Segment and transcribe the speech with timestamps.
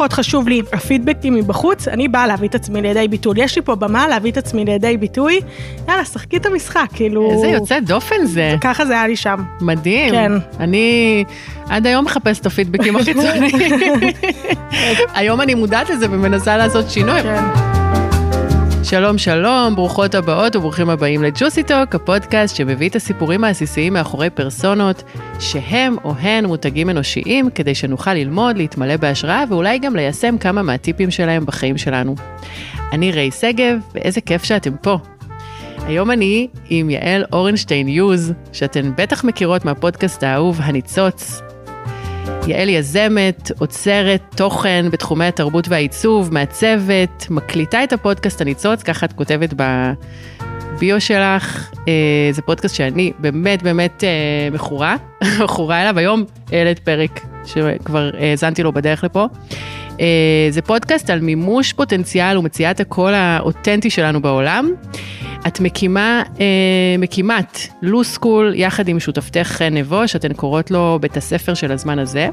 [0.00, 3.34] פחות חשוב לי הפידבקים מבחוץ, אני באה להביא את עצמי לידי ביטוי.
[3.42, 5.40] יש לי פה במה להביא את עצמי לידי ביטוי,
[5.88, 7.30] יאללה, שחקי את המשחק, כאילו...
[7.30, 8.56] איזה יוצא דופן זה.
[8.60, 9.42] ככה זה היה לי שם.
[9.60, 10.10] מדהים.
[10.10, 10.32] כן.
[10.60, 11.24] אני
[11.68, 13.52] עד היום מחפשת את הפידבקים החיצוניים.
[15.14, 17.22] היום אני מודעת לזה ומנסה לעשות שינוי.
[17.22, 17.69] כן.
[18.84, 25.02] שלום שלום, ברוכות הבאות וברוכים הבאים לג'וסי טוק, הפודקאסט שמביא את הסיפורים העסיסיים מאחורי פרסונות,
[25.40, 31.10] שהם או הן מותגים אנושיים, כדי שנוכל ללמוד, להתמלא בהשראה ואולי גם ליישם כמה מהטיפים
[31.10, 32.14] שלהם בחיים שלנו.
[32.92, 34.98] אני ריי שגב, ואיזה כיף שאתם פה.
[35.86, 41.40] היום אני עם יעל אורנשטיין יוז, שאתן בטח מכירות מהפודקאסט האהוב הניצוץ.
[42.46, 49.54] יעל יזמת, עוצרת תוכן בתחומי התרבות והעיצוב, מעצבת, מקליטה את הפודקאסט הניצוץ, ככה את כותבת
[50.80, 51.70] בביו שלך.
[51.88, 51.92] אה,
[52.32, 54.96] זה פודקאסט שאני באמת באמת אה, מכורה,
[55.44, 55.98] מכורה אליו.
[55.98, 59.26] היום העלית פרק שכבר האזנתי לו בדרך לפה.
[60.00, 64.70] אה, זה פודקאסט על מימוש פוטנציאל ומציאת הקול האותנטי שלנו בעולם.
[65.46, 66.44] את מקימה, אה,
[66.98, 72.28] מקימת לו סקול יחד עם שותפתך נבו, שאתן קוראות לו בית הספר של הזמן הזה,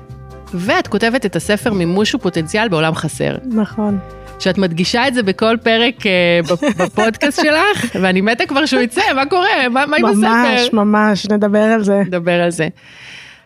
[0.54, 3.36] ואת כותבת את הספר מימוש ופוטנציאל בעולם חסר.
[3.46, 4.00] נכון.
[4.40, 6.40] שאת מדגישה את זה בכל פרק אה,
[6.78, 9.70] בפודקאסט שלך, ואני מתה כבר שהוא יצא, מה קורה?
[9.70, 10.20] מה, מה עם הספר?
[10.20, 12.02] ממש, ממש, נדבר על זה.
[12.06, 12.68] נדבר על זה.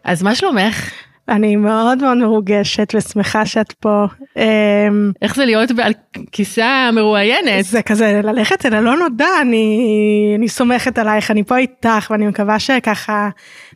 [0.03, 0.91] אז מה שלומך?
[1.29, 4.05] אני מאוד מאוד מרוגשת ושמחה שאת פה.
[4.37, 5.93] אמ, איך זה להיות על
[6.31, 7.65] כיסא המרואיינת?
[7.65, 12.59] זה כזה ללכת אל הלא נודע, אני, אני סומכת עלייך, אני פה איתך ואני מקווה
[12.59, 13.29] שככה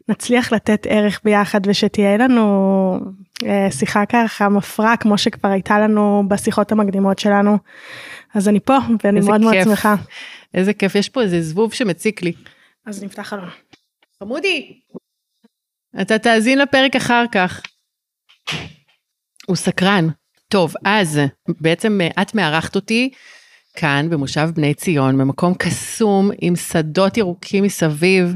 [0.10, 3.00] נצליח לתת ערך ביחד ושתהיה לנו
[3.46, 7.58] אה, שיחה ככה מפרה כמו שכבר הייתה לנו בשיחות המקדימות שלנו.
[8.34, 9.96] אז אני פה ואני מאוד מאוד שמחה.
[10.54, 12.34] איזה כיף, יש פה איזה זבוב שמציק לי.
[12.86, 13.50] אז נפתח חלון.
[14.20, 14.80] חמודי.
[16.02, 17.62] אתה תאזין לפרק אחר כך.
[19.48, 20.08] הוא סקרן.
[20.48, 23.10] טוב, אז בעצם את מארחת אותי
[23.76, 28.36] כאן במושב בני ציון, במקום קסום עם שדות ירוקים מסביב.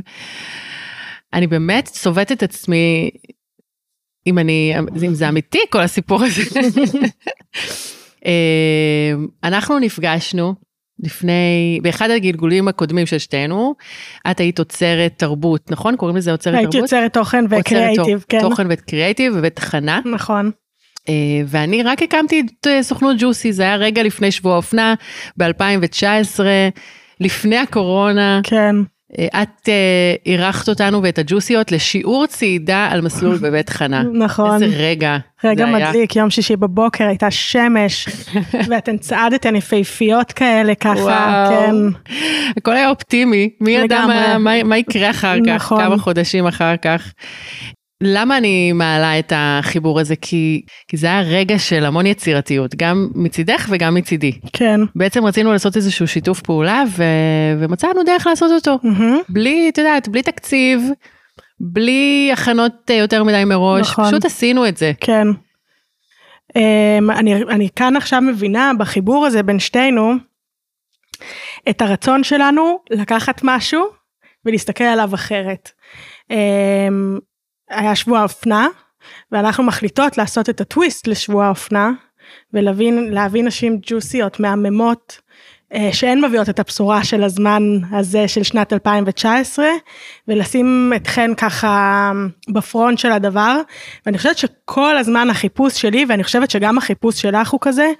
[1.34, 3.09] אני באמת צובט את עצמי,
[4.28, 4.73] אם אני,
[5.06, 6.59] אם זה אמיתי כל הסיפור הזה.
[8.25, 9.13] אה,
[9.44, 10.56] אנחנו נפגשנו
[11.03, 13.75] לפני, באחד הגלגולים הקודמים של שתינו,
[14.31, 15.95] את היית עוצרת תרבות, נכון?
[15.95, 16.73] קוראים לזה עוצרת תרבות?
[16.73, 18.41] הייתי עוצרת תוכן וקריאייטיב, כן.
[18.41, 20.00] תוכן וקריאייטיב ותחנה.
[20.06, 20.51] נכון.
[21.00, 21.11] Uh,
[21.47, 24.94] ואני רק הקמתי את uh, סוכנות ג'וסי, זה היה רגע לפני שבוע אופנה,
[25.38, 26.40] ב-2019,
[27.19, 28.41] לפני הקורונה.
[28.44, 28.75] כן.
[29.16, 29.70] את
[30.25, 34.03] אירחת אותנו ואת הג'וסיות לשיעור צעידה על מסלול בבית חנה.
[34.14, 34.64] נכון.
[34.64, 35.18] איזה רגע.
[35.44, 38.08] רגע מדליק, יום שישי בבוקר הייתה שמש,
[38.70, 41.50] ואתן צעדתן יפהפיות כאלה ככה, וואו.
[41.50, 41.75] כן.
[42.58, 45.84] הכל היה אופטימי, מי ידע מה, מה, מה יקרה אחר כך, נכון.
[45.84, 47.14] כמה חודשים אחר כך.
[48.04, 50.16] למה אני מעלה את החיבור הזה?
[50.16, 54.32] כי, כי זה היה רגע של המון יצירתיות, גם מצידך וגם מצידי.
[54.54, 54.80] כן.
[54.96, 57.04] בעצם רצינו לעשות איזשהו שיתוף פעולה ו...
[57.59, 58.80] ומצאנו דרך לעשות אותו.
[58.84, 59.24] Mm-hmm.
[59.30, 60.82] בלי, את יודעת, בלי תקציב,
[61.59, 64.06] בלי הכנות יותר מדי מראש, נכון.
[64.06, 64.92] פשוט עשינו את זה.
[65.00, 65.28] כן.
[66.58, 70.14] Um, אני, אני כאן עכשיו מבינה בחיבור הזה בין שתינו,
[71.70, 73.86] את הרצון שלנו לקחת משהו
[74.46, 75.72] ולהסתכל עליו אחרת.
[76.32, 77.28] Um,
[77.69, 78.68] היה שבוע האופנה,
[79.31, 81.91] ואנחנו מחליטות לעשות את הטוויסט לשבוע האופנה,
[82.53, 85.22] ולהבין להביא נשים ג'וסיות, מהממות,
[85.91, 89.66] שהן מביאות את הבשורה של הזמן הזה של שנת 2019,
[90.28, 92.12] ולשים אתכן ככה
[92.50, 93.62] בפרונט של הדבר,
[94.06, 97.91] ואני חושבת שכל הזמן החיפוש שלי, ואני חושבת שגם החיפוש שלך הוא כזה,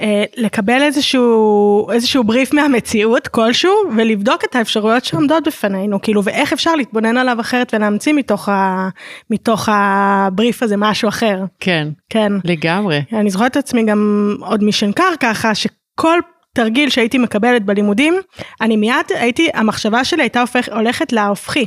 [0.00, 6.74] אה, לקבל איזשהו, איזשהו בריף מהמציאות כלשהו, ולבדוק את האפשרויות שעומדות בפנינו, כאילו, ואיך אפשר
[6.74, 8.88] להתבונן עליו אחרת ולהמציא מתוך, ה,
[9.30, 11.44] מתוך הבריף הזה משהו אחר.
[11.60, 12.32] כן, כן.
[12.44, 13.02] לגמרי.
[13.12, 16.18] אני זוכרת את עצמי גם עוד משנקר ככה, שכל
[16.54, 18.14] תרגיל שהייתי מקבלת בלימודים,
[18.60, 21.66] אני מיד הייתי, המחשבה שלי הייתה הופך, הולכת להופכי.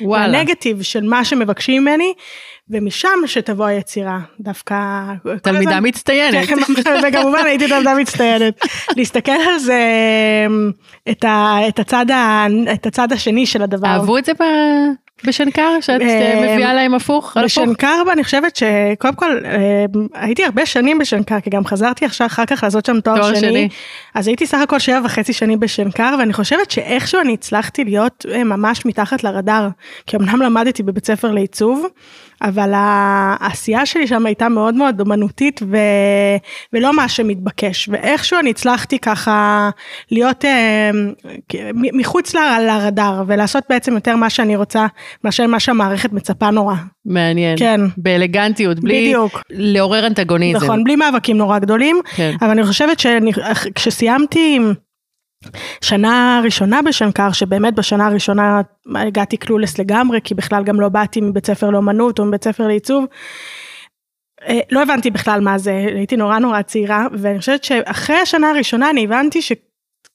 [0.00, 0.38] וואלה.
[0.38, 2.14] הנגטיב של מה שמבקשים ממני,
[2.70, 4.76] ומשם שתבוא היצירה, דווקא...
[5.42, 6.48] תלמידה מצטיינת.
[7.08, 8.60] וכמובן הייתי תלמידה מצטיינת.
[8.96, 9.80] להסתכל על זה,
[11.10, 13.88] את, ה, את, הצד ה, את הצד השני של הדבר.
[13.88, 14.42] אהבו את זה ב...
[15.24, 16.00] בשנקר שאת
[16.42, 17.36] מביאה להם הפוך?
[17.44, 19.38] בשנקר אני חושבת שקודם כל
[20.14, 23.36] הייתי הרבה שנים בשנקר כי גם חזרתי עכשיו אחר כך לעשות שם תואר, שני.
[23.40, 23.68] שני
[24.14, 28.86] אז הייתי סך הכל שבע וחצי שנים בשנקר ואני חושבת שאיכשהו אני הצלחתי להיות ממש
[28.86, 29.68] מתחת לרדאר
[30.06, 31.86] כי אמנם למדתי בבית ספר לעיצוב
[32.42, 35.76] אבל העשייה שלי שם הייתה מאוד מאוד אומנותית ו...
[36.72, 39.70] ולא מה שמתבקש ואיכשהו אני הצלחתי ככה
[40.10, 40.90] להיות אה,
[41.72, 42.38] מחוץ ל...
[42.66, 44.86] לרדאר ולעשות בעצם יותר מה שאני רוצה
[45.24, 46.74] מאשר מה שהמערכת מצפה נורא.
[47.06, 47.58] מעניין.
[47.58, 47.80] כן.
[47.96, 49.42] באלגנטיות, בלי בדיוק.
[49.50, 50.64] לעורר אנטגוניזם.
[50.64, 52.34] נכון, בלי מאבקים נורא גדולים, כן.
[52.40, 54.58] אבל אני חושבת שכשסיימתי
[55.80, 58.60] שנה ראשונה בשנקר, שבאמת בשנה הראשונה
[58.94, 63.04] הגעתי קלולס לגמרי, כי בכלל גם לא באתי מבית ספר לאומנות או מבית ספר לעיצוב.
[64.48, 68.90] אה, לא הבנתי בכלל מה זה, הייתי נורא נורא צעירה, ואני חושבת שאחרי השנה הראשונה
[68.90, 69.42] אני הבנתי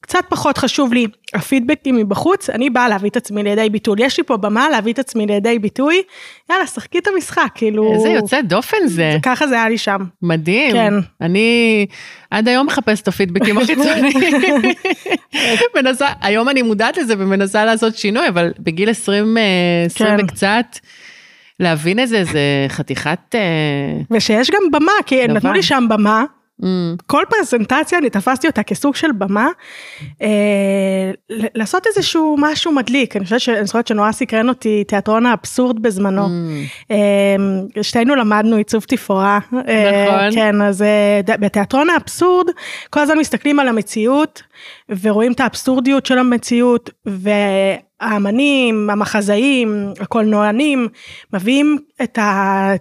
[0.01, 3.97] שקצת פחות חשוב לי הפידבקים מבחוץ, אני באה להביא את עצמי לידי ביטוי.
[3.99, 6.01] יש לי פה במה להביא את עצמי לידי ביטוי,
[6.49, 7.93] יאללה, שחקי את המשחק, כאילו...
[7.93, 9.17] איזה יוצא דופן זה.
[9.23, 9.97] ככה זה היה לי שם.
[10.21, 10.71] מדהים.
[10.71, 10.93] כן.
[11.21, 11.85] אני
[12.31, 14.13] עד היום מחפשת את הפידבקים החיצוניים.
[15.75, 19.43] מנסה, היום אני מודעת לזה ומנסה לעשות שינוי, אבל בגיל 20, אה,
[19.85, 20.25] 20 כן.
[20.25, 20.79] וקצת,
[21.59, 23.35] להבין את זה, זה חתיכת...
[23.35, 23.39] אה,
[24.11, 25.33] ושיש גם במה, כי דבר.
[25.33, 26.23] נתנו לי שם במה,
[26.61, 26.65] mm,
[27.07, 29.47] כל פרזנטציה אני תפסתי אותה כסוג של במה,
[30.21, 35.81] אה, לעשות איזשהו משהו מדליק, אני חושבת ש- אני זוכרת שנורא סקרן אותי תיאטרון האבסורד
[35.81, 36.25] בזמנו.
[36.25, 37.35] mm, אה,
[37.83, 39.39] שתינו למדנו עיצוב תפאורה.
[39.67, 40.35] אה, נכון.
[40.35, 42.47] כן, אז אה, בתיאטרון האבסורד,
[42.89, 44.41] כל הזמן מסתכלים על המציאות,
[45.01, 50.87] ורואים את האבסורדיות של המציאות, והאמנים, המחזאים, הקולנוענים,
[51.33, 52.19] מביאים את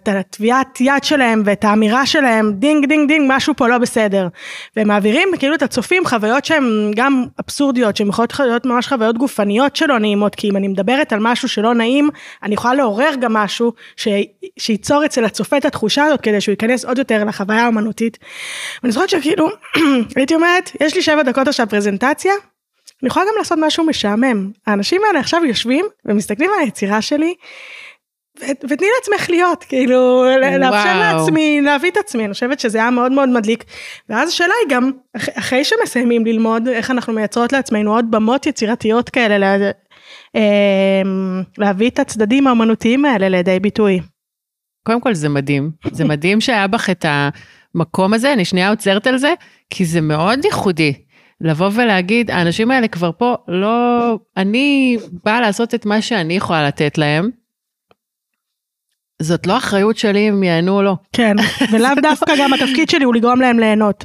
[0.07, 4.29] הטביעת יד שלהם ואת האמירה שלהם, דינג דינג דינג, משהו פה לא בסדר.
[4.77, 9.77] והם מעבירים כאילו את הצופים חוויות שהן גם אבסורדיות, שהן יכולות להיות ממש חוויות גופניות
[9.77, 12.11] שלא נעימות, כי אם אני מדברת על משהו שלא נעים,
[12.43, 14.09] אני יכולה לעורר גם משהו ש...
[14.59, 18.19] שייצור אצל הצופה את התחושה הזאת, כדי שהוא ייכנס עוד יותר לחוויה האומנותית.
[18.83, 19.49] ואני זוכרת שכאילו,
[20.17, 22.33] הייתי אומרת, יש לי שבע דקות עכשיו פרזנטציה,
[23.03, 24.51] אני יכולה גם לעשות משהו משעמם.
[24.67, 27.35] האנשים האלה עכשיו יושבים ומסתכלים על היצירה שלי,
[28.41, 30.25] ו- ותני לעצמך להיות, כאילו,
[30.59, 30.99] לאפשר.
[30.99, 33.65] לעצמי, להביא את עצמי, אני חושבת שזה היה מאוד מאוד מדליק.
[34.09, 39.11] ואז השאלה היא גם, אח- אחרי שמסיימים ללמוד, איך אנחנו מייצרות לעצמנו עוד במות יצירתיות
[39.11, 39.71] כאלה, לה-
[40.35, 44.01] אמ, להביא את הצדדים האומנותיים האלה לידי ביטוי.
[44.87, 47.05] קודם כל זה מדהים, זה מדהים שהיה בך את
[47.75, 49.35] המקום הזה, אני שנייה עוצרת על זה,
[49.71, 50.93] כי זה מאוד ייחודי.
[51.41, 56.99] לבוא ולהגיד, האנשים האלה כבר פה, לא, אני באה לעשות את מה שאני יכולה לתת
[56.99, 57.31] להם.
[59.23, 60.97] זאת לא אחריות שלי אם ייהנו או לא.
[61.13, 61.37] כן,
[61.73, 64.05] ולאו דווקא גם התפקיד שלי הוא לגרום להם ליהנות.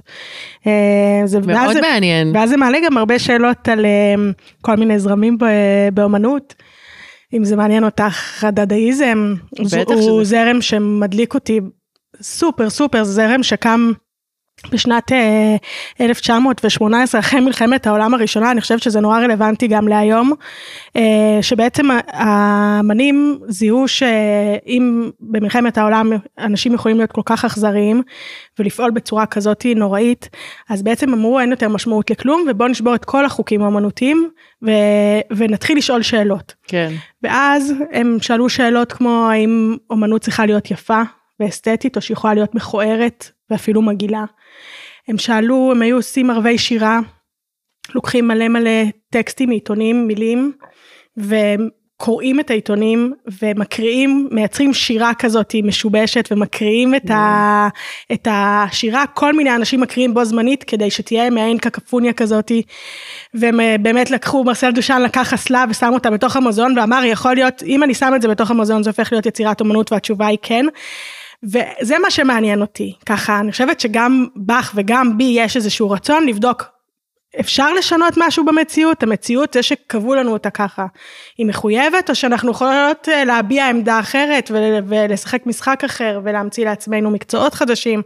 [0.67, 2.35] אה, זה, מאוד ואז, מעניין.
[2.35, 4.15] ואז זה מעלה גם הרבה שאלות על אה,
[4.61, 5.37] כל מיני זרמים
[5.93, 6.53] באומנות.
[7.33, 10.23] אם זה מעניין אותך, הדדאיזם, הוא שזה.
[10.23, 11.59] זרם שמדליק אותי
[12.21, 13.91] סופר סופר, זרם שקם
[14.71, 15.56] בשנת אה,
[16.01, 20.33] 1918 אחרי מלחמת העולם הראשונה, אני חושבת שזה נורא רלוונטי גם להיום,
[20.95, 28.01] אה, שבעצם האמנים זיהו שאם במלחמת העולם אנשים יכולים להיות כל כך אכזריים
[28.59, 30.29] ולפעול בצורה כזאת נוראית,
[30.69, 34.29] אז בעצם אמרו אין יותר משמעות לכלום ובואו נשבור את כל החוקים האמנותיים
[34.63, 36.53] ו- ונתחיל לשאול שאלות.
[36.68, 36.94] כן.
[37.23, 41.01] ואז הם שאלו שאלות כמו האם אומנות צריכה להיות יפה
[41.39, 44.25] ואסתטית או שיכולה להיות מכוערת ואפילו מגעילה.
[45.07, 46.99] הם שאלו, הם היו עושים ערבי שירה,
[47.95, 50.51] לוקחים מלא מלא טקסטים מעיתונים, מילים,
[51.17, 57.67] וקוראים את העיתונים ומקריאים, מייצרים שירה כזאת משובשת ומקריאים את, ה,
[58.11, 62.61] את השירה, כל מיני אנשים מקריאים בו זמנית כדי שתהיה מעין קקפוניה כזאתי.
[63.33, 67.63] והם אה, באמת לקחו, מרסל דושן לקח אסלה ושם אותה בתוך המוזיאון ואמר יכול להיות,
[67.63, 70.65] אם אני שם את זה בתוך המוזיאון זה הופך להיות יצירת אומנות והתשובה היא כן.
[71.45, 73.40] וזה מה שמעניין אותי, ככה.
[73.40, 76.64] אני חושבת שגם בך וגם בי יש איזשהו רצון לבדוק,
[77.40, 80.85] אפשר לשנות משהו במציאות, המציאות זה שקבעו לנו אותה ככה,
[81.37, 87.11] היא מחויבת או שאנחנו יכולות אה, להביע עמדה אחרת ול- ולשחק משחק אחר ולהמציא לעצמנו
[87.11, 88.02] מקצועות חדשים,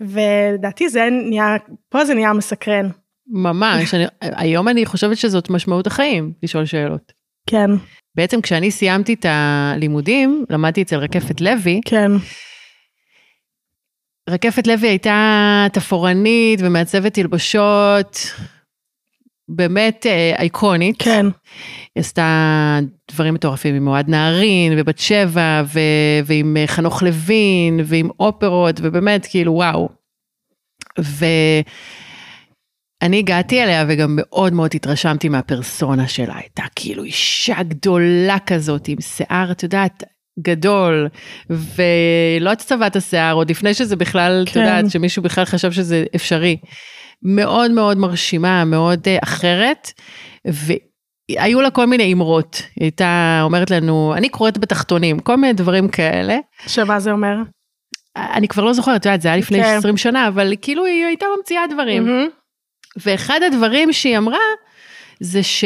[0.00, 1.56] ולדעתי זה נהיה,
[1.88, 2.88] פה זה נהיה מסקרן,
[3.26, 7.12] ממש, אני, היום אני חושבת שזאת משמעות החיים, לשאול שאלות.
[7.46, 7.70] כן,
[8.16, 12.10] בעצם כשאני סיימתי את הלימודים, למדתי אצל רקפת לוי, כן,
[14.30, 18.18] רקפת לוי הייתה תפאורנית ומעצבת תלבושות,
[19.48, 20.96] באמת אה, אייקונית.
[20.98, 21.26] כן,
[21.94, 22.78] היא עשתה
[23.10, 25.80] דברים מטורפים עם אוהד נהרין ובת שבע ו-
[26.24, 29.88] ועם אה, חנוך לוין ועם אופרות ובאמת כאילו וואו.
[30.98, 31.62] ואני
[33.18, 39.52] הגעתי אליה וגם מאוד מאוד התרשמתי מהפרסונה שלה, הייתה כאילו אישה גדולה כזאת עם שיער,
[39.52, 40.02] את יודעת,
[40.40, 41.08] גדול,
[41.50, 44.60] ולא את צבעת השיער, עוד לפני שזה בכלל, את כן.
[44.60, 46.56] יודעת, שמישהו בכלל חשב שזה אפשרי.
[47.22, 49.92] מאוד מאוד מרשימה, מאוד אה, אחרת,
[50.44, 52.62] והיו לה כל מיני אמרות.
[52.76, 56.38] היא הייתה אומרת לנו, אני קוראת בתחתונים, כל מיני דברים כאלה.
[56.66, 57.36] שמה זה אומר?
[58.16, 59.76] אני כבר לא זוכרת, את יודעת, זה היה לפני כן.
[59.78, 62.04] 20 שנה, אבל כאילו היא הייתה ממציאה דברים.
[62.04, 62.28] מהמם.
[62.96, 64.38] ואחד הדברים שהיא אמרה,
[65.20, 65.64] זה ש...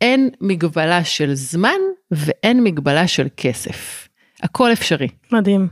[0.00, 1.78] אין מגבלה של זמן
[2.12, 4.08] ואין מגבלה של כסף.
[4.42, 5.08] הכל אפשרי.
[5.32, 5.68] מדהים.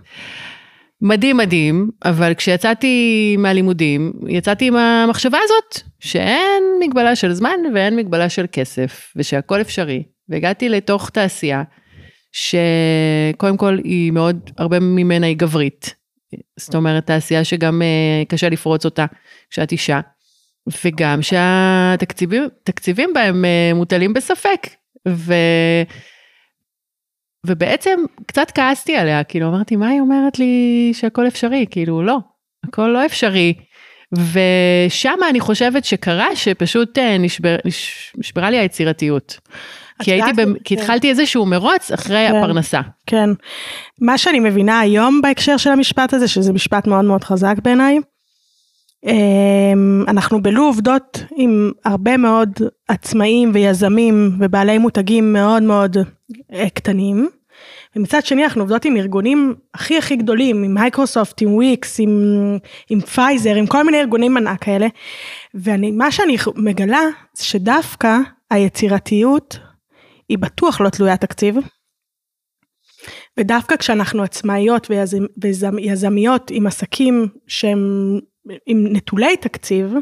[1.03, 8.29] מדהים מדהים, אבל כשיצאתי מהלימודים, יצאתי עם המחשבה הזאת, שאין מגבלה של זמן ואין מגבלה
[8.29, 10.03] של כסף, ושהכל אפשרי.
[10.29, 11.63] והגעתי לתוך תעשייה,
[12.33, 15.95] שקודם כל היא מאוד, הרבה ממנה היא גברית.
[16.57, 19.07] זאת אומרת, תעשייה שגם uh, קשה לפרוץ אותה
[19.51, 20.01] כשאת אישה,
[20.85, 24.67] וגם שהתקציבים בהם uh, מוטלים בספק.
[25.09, 25.35] ו...
[27.47, 31.67] ובעצם קצת כעסתי עליה, כאילו אמרתי, מה היא אומרת לי שהכל אפשרי?
[31.71, 32.19] כאילו, לא,
[32.67, 33.55] הכל לא אפשרי.
[34.13, 37.57] ושם אני חושבת שקרה שפשוט אה, נשבר,
[38.19, 39.39] נשברה לי היצירתיות.
[40.03, 40.55] כי הייתי, במ...
[40.65, 40.83] כי כן.
[40.83, 42.81] התחלתי איזשהו מרוץ אחרי כן, הפרנסה.
[43.07, 43.31] כן.
[44.01, 47.99] מה שאני מבינה היום בהקשר של המשפט הזה, שזה משפט מאוד מאוד חזק בעיניי,
[50.09, 52.51] אנחנו בלו עובדות עם הרבה מאוד
[52.89, 55.97] עצמאים ויזמים ובעלי מותגים מאוד מאוד
[56.53, 57.29] אה, קטנים.
[57.97, 62.11] ומצד שני אנחנו עובדות עם ארגונים הכי הכי גדולים, עם מייקרוסופט, עם וויקס, עם,
[62.91, 64.87] עם פייזר, עם כל מיני ארגונים ענק כאלה.
[65.55, 67.03] ומה שאני מגלה
[67.35, 68.19] זה שדווקא
[68.51, 69.59] היצירתיות
[70.29, 71.57] היא בטוח לא תלוית תקציב.
[73.39, 74.91] ודווקא כשאנחנו עצמאיות
[75.77, 77.79] ויזמיות עם עסקים שהם
[78.67, 79.95] עם נטולי תקציב,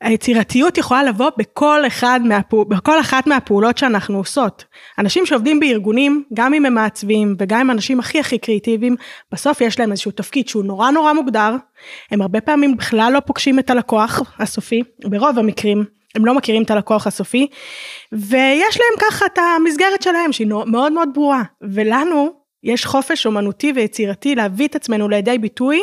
[0.00, 4.64] היצירתיות יכולה לבוא בכל, אחד מהפעול, בכל אחת מהפעולות שאנחנו עושות.
[4.98, 8.96] אנשים שעובדים בארגונים, גם אם הם מעצבים וגם אם אנשים הכי הכי קריאיטיביים,
[9.32, 11.56] בסוף יש להם איזשהו תפקיד שהוא נורא נורא מוגדר,
[12.10, 16.70] הם הרבה פעמים בכלל לא פוגשים את הלקוח הסופי, ברוב המקרים הם לא מכירים את
[16.70, 17.46] הלקוח הסופי,
[18.12, 24.34] ויש להם ככה את המסגרת שלהם שהיא מאוד מאוד ברורה, ולנו יש חופש אומנותי ויצירתי
[24.34, 25.76] להביא את עצמנו לידי ביטוי,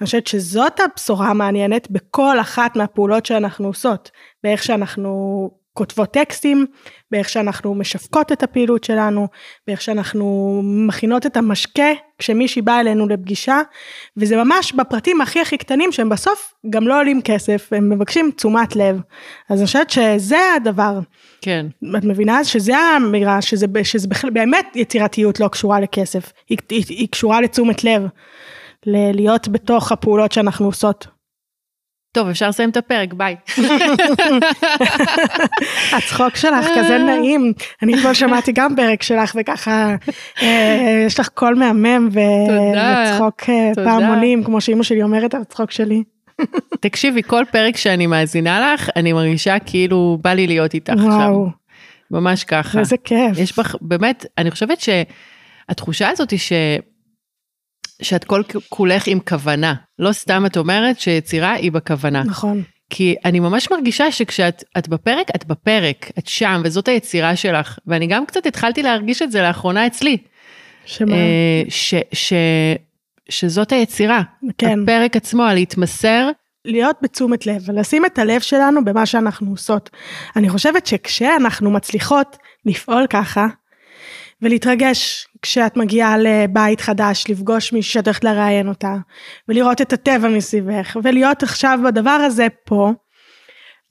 [0.00, 4.10] אני חושבת שזאת הבשורה המעניינת בכל אחת מהפעולות שאנחנו עושות,
[4.42, 6.66] באיך שאנחנו כותבות טקסטים,
[7.10, 9.28] באיך שאנחנו משווקות את הפעילות שלנו,
[9.66, 13.60] באיך שאנחנו מכינות את המשקה כשמישהי באה אלינו לפגישה,
[14.16, 18.76] וזה ממש בפרטים הכי הכי קטנים שהם בסוף גם לא עולים כסף, הם מבקשים תשומת
[18.76, 19.00] לב.
[19.48, 20.98] אז אני חושבת שזה הדבר.
[21.40, 21.66] כן.
[21.98, 22.44] את מבינה?
[22.44, 27.84] שזה האמירה, שזה, שזה בכלל, באמת יצירתיות לא קשורה לכסף, היא, היא, היא קשורה לתשומת
[27.84, 28.02] לב,
[28.86, 31.19] להיות בתוך הפעולות שאנחנו עושות.
[32.12, 33.36] טוב, אפשר לסיים את הפרק, ביי.
[35.96, 37.52] הצחוק שלך כזה נעים.
[37.82, 39.96] אני כבר שמעתי גם פרק שלך וככה,
[40.42, 46.02] אה, יש לך קול מהמם וצחוק אה, פעמונים, כמו שאימא שלי אומרת על הצחוק שלי.
[46.80, 51.34] תקשיבי, כל פרק שאני מאזינה לך, אני מרגישה כאילו בא לי להיות איתך עכשיו.
[52.10, 52.78] ממש ככה.
[52.78, 53.38] איזה כיף.
[53.38, 56.52] יש בך, באמת, אני חושבת שהתחושה הזאת היא ש...
[58.02, 59.74] שאת כל כולך עם כוונה.
[59.98, 62.22] לא סתם את אומרת שיצירה היא בכוונה.
[62.22, 62.62] נכון.
[62.90, 67.78] כי אני ממש מרגישה שכשאת את בפרק, את בפרק, את שם, וזאת היצירה שלך.
[67.86, 70.16] ואני גם קצת התחלתי להרגיש את זה לאחרונה אצלי.
[70.84, 71.14] שמה?
[71.14, 72.32] אה, ש, ש,
[73.28, 74.22] שזאת היצירה.
[74.58, 74.82] כן.
[74.82, 76.30] הפרק עצמו, להתמסר.
[76.64, 79.90] להיות בתשומת לב, ולשים את הלב שלנו במה שאנחנו עושות.
[80.36, 83.46] אני חושבת שכשאנחנו מצליחות לפעול ככה,
[84.42, 88.94] ולהתרגש כשאת מגיעה לבית חדש, לפגוש מישהו שאת הולכת לראיין אותה,
[89.48, 92.92] ולראות את הטבע מסביבך, ולהיות עכשיו בדבר הזה פה,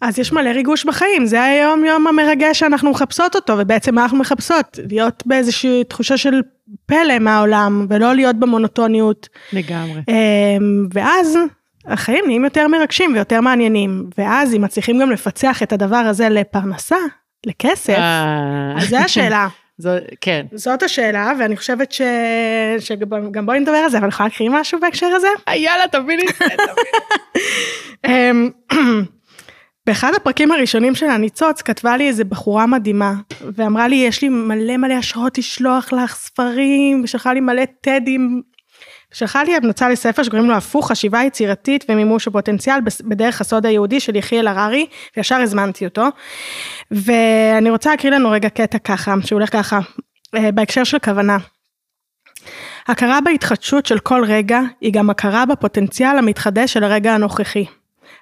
[0.01, 4.17] אז יש מלא ריגוש בחיים, זה היום יום המרגש שאנחנו מחפשות אותו, ובעצם מה אנחנו
[4.17, 4.79] מחפשות?
[4.89, 6.41] להיות באיזושהי תחושה של
[6.85, 9.29] פלא מהעולם, ולא להיות במונוטוניות.
[9.53, 10.01] לגמרי.
[10.07, 11.37] אמ, ואז
[11.85, 16.97] החיים נהיים יותר מרגשים ויותר מעניינים, ואז אם מצליחים גם לפצח את הדבר הזה לפרנסה,
[17.45, 18.73] לכסף, אה.
[18.77, 19.47] אז זה השאלה.
[19.79, 19.89] זו,
[20.21, 20.45] כן.
[20.53, 22.01] זאת השאלה, ואני חושבת ש...
[22.79, 25.27] שגם בואי נדבר על זה, אבל אני יכולה להקריא משהו בהקשר הזה?
[25.47, 26.25] אה, יאללה, תביא לי.
[28.07, 28.49] אמ,
[29.85, 34.77] באחד הפרקים הראשונים של הניצוץ כתבה לי איזה בחורה מדהימה ואמרה לי יש לי מלא
[34.77, 38.41] מלא השראות לשלוח לך ספרים ושלחה לי מלא טדים
[39.13, 44.15] שלחה לי המלצה לספר שקוראים לו הפוך, חשיבה יצירתית ומימוש הפוטנציאל בדרך הסוד היהודי של
[44.15, 44.85] יחיאל הררי,
[45.17, 46.05] וישר הזמנתי אותו.
[46.91, 49.79] ואני רוצה להקריא לנו רגע קטע ככה, שהוא הולך ככה,
[50.35, 51.37] אה, בהקשר של כוונה.
[52.87, 57.65] הכרה בהתחדשות של כל רגע היא גם הכרה בפוטנציאל המתחדש של הרגע הנוכחי.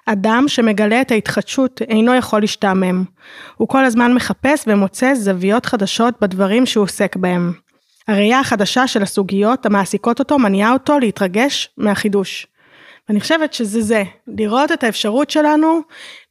[0.06, 3.04] אדם שמגלה את ההתחדשות אינו יכול להשתעמם.
[3.56, 7.52] הוא כל הזמן מחפש ומוצא זוויות חדשות בדברים שהוא עוסק בהם.
[8.08, 12.46] הראייה החדשה של הסוגיות המעסיקות אותו מניעה אותו להתרגש מהחידוש.
[13.08, 15.80] ואני חושבת שזה זה, לראות את האפשרות שלנו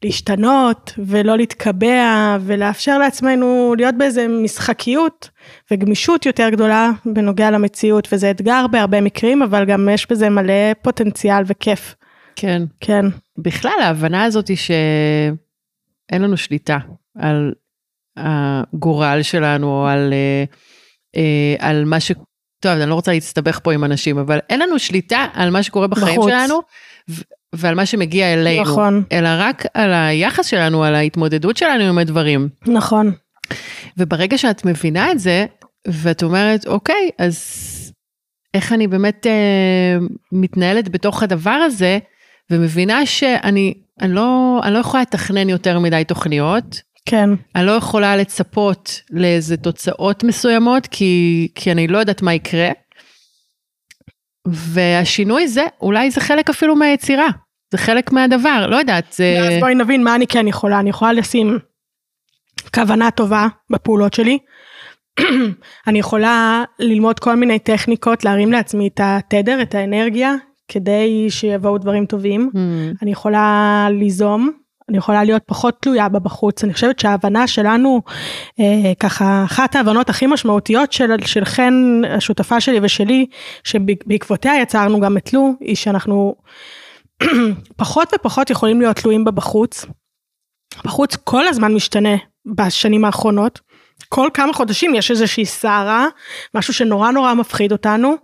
[0.03, 5.29] להשתנות ולא להתקבע ולאפשר לעצמנו להיות באיזה משחקיות
[5.71, 11.43] וגמישות יותר גדולה בנוגע למציאות וזה אתגר בהרבה מקרים אבל גם יש בזה מלא פוטנציאל
[11.45, 11.95] וכיף.
[12.35, 12.63] כן.
[12.79, 13.05] כן.
[13.37, 16.77] בכלל ההבנה הזאת היא שאין לנו שליטה
[17.19, 17.53] על
[18.17, 20.43] הגורל שלנו, או על, אה,
[21.59, 22.11] על מה ש...
[22.61, 25.87] טוב, אני לא רוצה להסתבך פה עם אנשים, אבל אין לנו שליטה על מה שקורה
[25.87, 26.29] בחיים בחוץ.
[26.29, 26.59] שלנו,
[27.09, 27.21] ו-
[27.55, 28.61] ועל מה שמגיע אלינו.
[28.61, 29.03] נכון.
[29.11, 32.49] אלא רק על היחס שלנו, על ההתמודדות שלנו עם הדברים.
[32.67, 33.11] נכון.
[33.97, 35.45] וברגע שאת מבינה את זה,
[35.87, 37.63] ואת אומרת, אוקיי, אז
[38.53, 39.97] איך אני באמת אה,
[40.31, 41.99] מתנהלת בתוך הדבר הזה,
[42.51, 47.29] ומבינה שאני אני לא, אני לא יכולה לתכנן יותר מדי תוכניות, כן.
[47.55, 52.69] אני לא יכולה לצפות לאיזה תוצאות מסוימות, כי, כי אני לא יודעת מה יקרה.
[54.47, 57.27] והשינוי זה, אולי זה חלק אפילו מהיצירה,
[57.71, 59.35] זה חלק מהדבר, לא יודעת, זה...
[59.39, 60.79] אז בואי נבין מה אני כן יכולה.
[60.79, 61.59] אני יכולה לשים
[62.73, 64.37] כוונה טובה בפעולות שלי.
[65.87, 70.33] אני יכולה ללמוד כל מיני טכניקות, להרים לעצמי את התדר, את האנרגיה,
[70.67, 72.49] כדי שיבואו דברים טובים.
[72.53, 74.51] Hmm, אני יכולה ליזום,
[74.89, 76.63] אני יכולה להיות פחות תלויה בה בחוץ.
[76.63, 78.01] אני חושבת שההבנה שלנו,
[78.59, 83.25] אה, ככה, אחת ההבנות הכי משמעותיות של, של חן, השותפה שלי ושלי,
[83.63, 86.35] שבעקבותיה יצרנו גם את לו, היא שאנחנו
[87.77, 89.85] פחות ופחות יכולים להיות תלויים בה בחוץ.
[90.85, 92.15] בחוץ כל הזמן משתנה
[92.55, 93.59] בשנים האחרונות.
[94.09, 96.07] כל כמה חודשים יש איזושהי סערה,
[96.55, 98.15] משהו שנורא נורא מפחיד אותנו.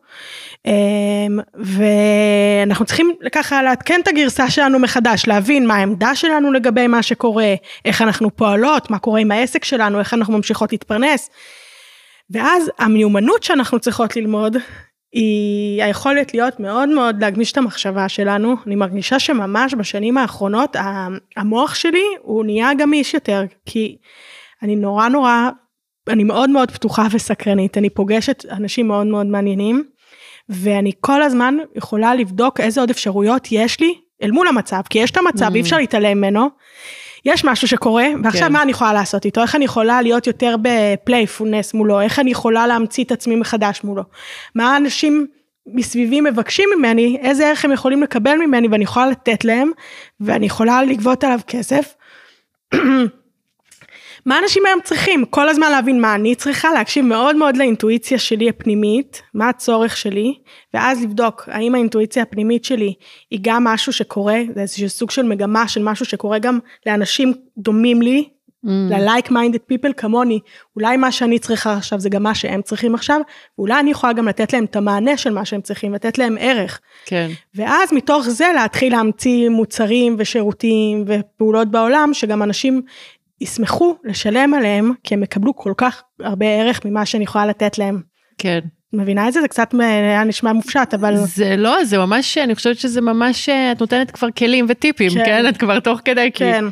[0.66, 7.04] אמ, ואנחנו צריכים ככה לעדכן את הגרסה שלנו מחדש, להבין מה העמדה שלנו לגבי מה
[7.04, 7.54] שקורה,
[7.86, 11.30] איך אנחנו פועלות, מה קורה עם העסק שלנו, איך אנחנו ממשיכות להתפרנס.
[12.30, 14.58] ואז המיומנות שאנחנו צריכות ללמוד,
[15.14, 18.56] היא היכולת להיות מאוד מאוד להגמיש את המחשבה שלנו.
[18.68, 20.76] אני מרגישה שממש בשנים האחרונות
[21.38, 23.98] המוח שלי הוא נהיה גמיש יותר, כי
[24.62, 25.50] אני נורא נורא,
[26.10, 29.84] אני מאוד מאוד פתוחה וסקרנית, אני פוגשת אנשים מאוד מאוד מעניינים,
[30.50, 35.12] ואני כל הזמן יכולה לבדוק איזה עוד אפשרויות יש לי אל מול המצב, כי יש
[35.12, 35.56] את המצב, Mm.
[35.56, 36.50] אי אפשר להתעלם ממנו.
[37.26, 38.54] יש משהו שקורה, ועכשיו כן.
[38.54, 39.42] מה אני יכולה לעשות איתו?
[39.42, 42.02] איך אני יכולה להיות יותר בפלייפולנס מולו?
[42.02, 44.04] איך אני יכולה להמציא את עצמי מחדש מולו?
[44.56, 45.28] מה האנשים
[45.68, 47.18] מסביבי מבקשים ממני?
[47.22, 49.72] איזה ערך הם יכולים לקבל ממני ואני יכולה לתת להם,
[50.20, 51.96] ואני יכולה לגבות עליו כסף?
[54.26, 55.26] מה אנשים היום צריכים?
[55.30, 60.34] כל הזמן להבין מה אני צריכה, להקשיב מאוד מאוד לאינטואיציה שלי הפנימית, מה הצורך שלי,
[60.74, 62.94] ואז לבדוק האם האינטואיציה הפנימית שלי
[63.32, 68.02] היא גם משהו שקורה, זה איזשהו סוג של מגמה של משהו שקורה גם לאנשים דומים
[68.02, 68.30] לי,
[68.66, 70.40] hmm, ל-like minded people כמוני,
[70.76, 73.22] אולי מה שאני צריכה עכשיו זה גם מה שהם צריכים עכשיו,
[73.58, 76.80] ואולי אני יכולה גם לתת להם את המענה של מה שהם צריכים, לתת להם ערך.
[77.06, 77.32] כן.
[77.56, 82.82] ואז מתוך זה להתחיל להמציא מוצרים ושירותים ופעולות בעולם שגם אנשים
[83.44, 88.02] ישמחו לשלם עליהם כי הם יקבלו כל כך הרבה ערך ממה שאני יכולה לתת להם.
[88.38, 88.60] כן.
[88.94, 89.42] מבינה את זה?
[89.42, 93.72] זה קצת היה נשמע מופשט אבל זה לא, זה ממש, אני חושבת שזה ממש, אה,
[93.72, 95.24] את נותנת כבר כלים וטיפים, כן.
[95.26, 95.50] כן?
[95.50, 96.66] את כבר תוך כדי, כי כן.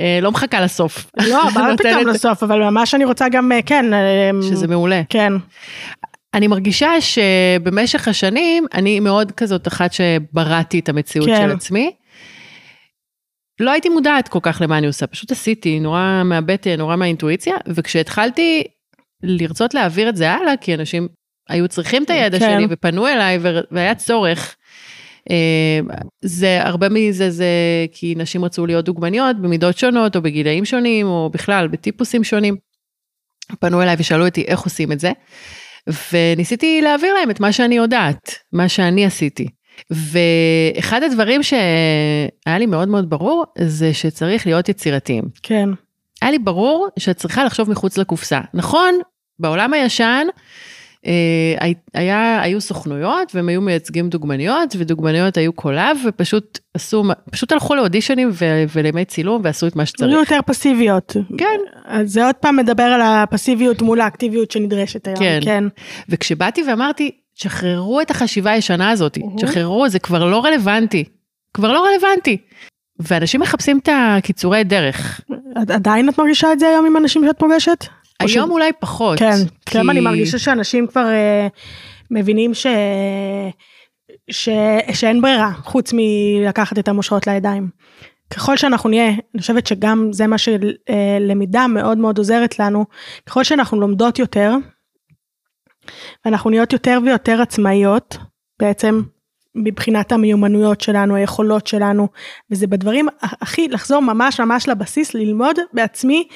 [0.00, 1.10] אה, לא מחכה לסוף.
[1.16, 3.92] לא, מה נותנת- פתאום לסוף אבל ממש אני רוצה גם אה, כן.
[3.94, 5.02] אה, שזה מעולה.
[5.08, 5.32] כן.
[6.34, 11.36] אני מרגישה שבמשך השנים, אני מאוד כזאת אחת שבראתי את המציאות כן.
[11.36, 11.92] של עצמי.
[13.60, 18.64] לא הייתי מודעת כל כך למה אני עושה, פשוט עשיתי, נורא מהבטן, נורא מהאינטואיציה, וכשהתחלתי
[19.22, 21.08] לרצות להעביר את זה הלאה, כי אנשים
[21.48, 22.56] היו צריכים את הידע כן.
[22.58, 23.38] שלי ופנו אליי
[23.70, 24.56] והיה צורך.
[25.30, 25.80] אה,
[26.20, 27.46] זה הרבה מזה זה
[27.92, 32.56] כי נשים רצו להיות דוגמניות במידות שונות או בגילאים שונים או בכלל בטיפוסים שונים.
[33.60, 35.12] פנו אליי ושאלו אותי איך עושים את זה.
[36.12, 39.48] וניסיתי להעביר להם את מה שאני יודעת, מה שאני עשיתי.
[39.90, 45.24] ואחד הדברים שהיה לי מאוד מאוד ברור זה שצריך להיות יצירתיים.
[45.42, 45.68] כן.
[46.22, 48.40] היה לי ברור שאת צריכה לחשוב מחוץ לקופסה.
[48.54, 48.94] נכון,
[49.38, 50.26] בעולם הישן
[51.06, 57.74] אה, היה, היו סוכנויות והם היו מייצגים דוגמניות ודוגמניות היו קולב ופשוט עשו, פשוט הלכו
[57.74, 60.12] לאודישנים ו- ולימי צילום ועשו את מה היו שצריך.
[60.12, 61.16] יותר פסיביות.
[61.38, 61.58] כן.
[61.84, 65.18] אז זה עוד פעם מדבר על הפסיביות מול האקטיביות שנדרשת היום.
[65.18, 65.40] כן.
[65.42, 65.64] כן.
[66.08, 67.10] וכשבאתי ואמרתי,
[67.42, 69.36] שחררו את החשיבה הישנה הזאת, אוהו.
[69.40, 71.04] שחררו, זה כבר לא רלוונטי.
[71.54, 72.36] כבר לא רלוונטי.
[73.00, 75.20] ואנשים מחפשים את הקיצורי דרך.
[75.54, 77.84] עד- עדיין את מרגישה את זה היום עם אנשים שאת פוגשת?
[78.22, 79.18] או ש- היום אולי פחות.
[79.18, 79.34] כן,
[79.66, 81.46] כי- גם אני מרגישה שאנשים כבר אה,
[82.10, 82.66] מבינים ש...
[84.30, 84.48] ש...
[84.92, 87.68] שאין ברירה חוץ מלקחת את המושכות לידיים.
[88.30, 92.84] ככל שאנחנו נהיה, אני חושבת שגם זה מה שלמידה מאוד מאוד עוזרת לנו,
[93.26, 94.54] ככל שאנחנו לומדות יותר,
[96.24, 98.18] ואנחנו נהיות יותר ויותר עצמאיות,
[98.60, 99.02] בעצם
[99.54, 102.08] מבחינת המיומנויות שלנו, היכולות שלנו,
[102.50, 106.28] וזה בדברים הכי, לחזור ממש ממש לבסיס, ללמוד בעצמי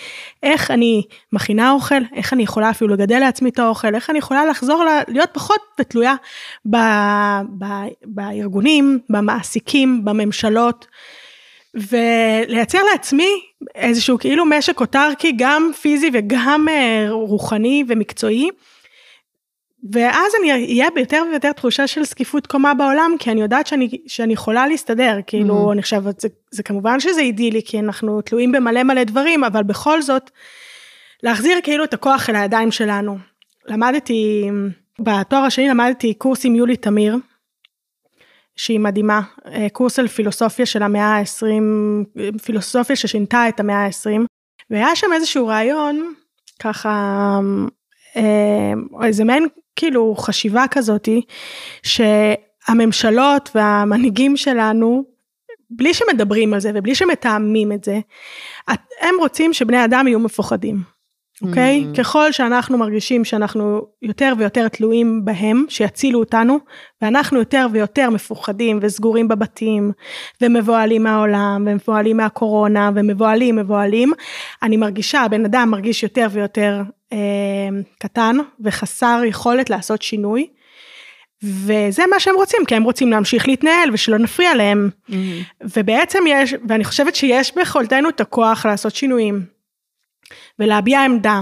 [0.42, 4.44] איך אני מכינה אוכל, איך אני יכולה אפילו לגדל לעצמי את האוכל, איך אני יכולה
[4.44, 6.14] לחזור להיות פחות ותלויה
[6.70, 6.76] ב,
[7.58, 7.64] ב,
[8.04, 10.86] בארגונים, במעסיקים, בממשלות.
[11.74, 13.30] ולייצר לעצמי
[13.74, 18.48] איזשהו כאילו משק אוטרקי, גם פיזי וגם אה, רוחני ומקצועי.
[19.90, 24.32] ואז אני אהיה ביותר ויותר תחושה של זקיפות קומה בעולם, כי אני יודעת שאני, שאני
[24.32, 25.72] יכולה להסתדר, כאילו, mm-hmm.
[25.72, 30.02] אני חושבת, זה, זה כמובן שזה אידילי, כי אנחנו תלויים במלא מלא דברים, אבל בכל
[30.02, 30.30] זאת,
[31.22, 33.18] להחזיר כאילו את הכוח אל הידיים שלנו.
[33.66, 34.50] למדתי,
[35.00, 37.16] בתואר השני למדתי קורס עם יולי תמיר,
[38.56, 44.20] שהיא מדהימה, אה, קורס על פילוסופיה של המאה ה-20, פילוסופיה ששינתה את המאה ה-20,
[44.70, 46.14] והיה שם איזשהו רעיון,
[46.60, 47.38] ככה,
[48.16, 48.72] אה,
[49.06, 51.22] איזה מעין כאילו חשיבה כזאתי,
[51.82, 55.04] שהממשלות והמנהיגים שלנו,
[55.70, 58.00] בלי שמדברים על זה ובלי שמתאמים את זה,
[59.00, 60.92] הם רוצים שבני אדם יהיו מפוחדים.
[61.42, 61.84] אוקיי?
[61.84, 61.94] Okay?
[61.94, 61.98] Mm.
[61.98, 66.58] ככל שאנחנו מרגישים שאנחנו יותר ויותר תלויים בהם, שיצילו אותנו,
[67.02, 69.92] ואנחנו יותר ויותר מפוחדים וסגורים בבתים,
[70.40, 74.12] ומבוהלים מהעולם, ומבוהלים מהקורונה, ומבוהלים, מבוהלים,
[74.62, 76.82] אני מרגישה, הבן אדם מרגיש יותר ויותר
[77.98, 80.46] קטן, וחסר יכולת לעשות שינוי.
[81.42, 84.90] וזה מה שהם רוצים, כי הם רוצים להמשיך להתנהל ושלא נפריע להם.
[85.10, 85.14] Mm-hmm.
[85.74, 89.44] ובעצם יש, ואני חושבת שיש ביכולתנו את הכוח לעשות שינויים.
[90.58, 91.40] ולהביע עמדה.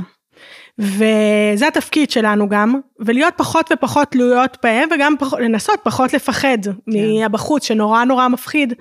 [0.78, 6.72] וזה התפקיד שלנו גם, ולהיות פחות ופחות תלויות בהם, וגם פח, לנסות פחות לפחד כן.
[6.87, 8.74] מהבחוץ, שנורא נורא מפחיד,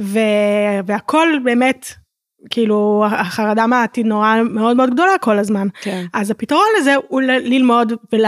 [0.00, 0.18] ו,
[0.86, 1.92] והכל באמת,
[2.50, 5.68] כאילו, החרדה מהעתיד נורא מאוד מאוד גדולה כל הזמן.
[5.80, 6.04] כן.
[6.12, 8.24] אז הפתרון לזה הוא ללמוד ול,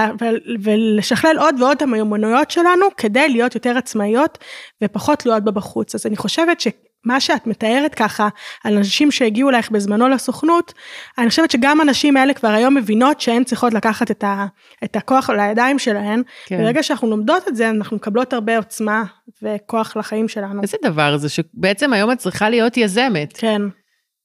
[0.63, 4.39] ולשכלל עוד ועוד את המיומנויות שלנו, כדי להיות יותר עצמאיות
[4.85, 5.95] ופחות תלויות בבחוץ.
[5.95, 6.69] אז אני חושבת ש...
[7.07, 8.29] מה שאת מתארת ככה
[8.65, 10.73] על אנשים שהגיעו אלייך בזמנו לסוכנות,
[11.19, 14.47] אני חושבת שגם הנשים האלה כבר היום מבינות שהן צריכות לקחת את, ה,
[14.85, 16.23] את הכוח לידיים שלהן.
[16.47, 16.59] כן.
[16.59, 19.05] ברגע שאנחנו לומדות את זה, אנחנו מקבלות הרבה עוצמה
[19.43, 20.63] וכוח לחיים שלנו.
[20.63, 23.37] איזה דבר זה שבעצם היום את צריכה להיות יזמת.
[23.37, 23.63] כן.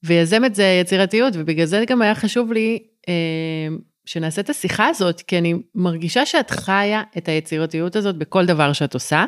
[0.03, 3.13] ויזמת זה יצירתיות, ובגלל זה גם היה חשוב לי אה,
[4.05, 8.93] שנעשה את השיחה הזאת, כי אני מרגישה שאת חיה את היצירתיות הזאת בכל דבר שאת
[8.93, 9.25] עושה.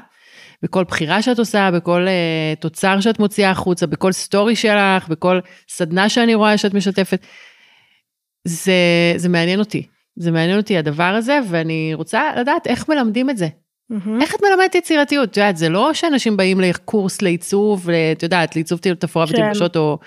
[0.63, 6.09] בכל בחירה שאת עושה, בכל uh, תוצר שאת מוציאה החוצה, בכל סטורי שלך, בכל סדנה
[6.09, 7.25] שאני רואה שאת משתפת.
[8.47, 8.73] זה,
[9.15, 9.87] זה מעניין אותי.
[10.15, 13.47] זה מעניין אותי הדבר הזה, ואני רוצה לדעת איך מלמדים את זה.
[13.47, 14.21] Mm-hmm.
[14.21, 15.29] איך את מלמדת יצירתיות?
[15.29, 19.33] את יודעת, זה לא שאנשים באים לקורס לעיצוב, את יודעת, לעיצוב תפאורה כן.
[19.33, 19.99] ותלבשות או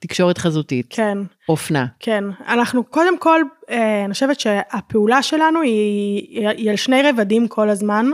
[0.00, 0.86] תקשורת חזותית.
[0.90, 1.18] כן.
[1.48, 1.86] אופנה.
[2.00, 2.24] כן.
[2.48, 8.06] אנחנו קודם כל, אה, אני חושבת שהפעולה שלנו היא, היא על שני רבדים כל הזמן.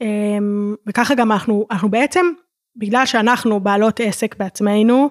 [0.00, 2.26] אמ, וככה גם אנחנו, אנחנו בעצם,
[2.76, 5.10] בגלל שאנחנו בעלות עסק בעצמנו,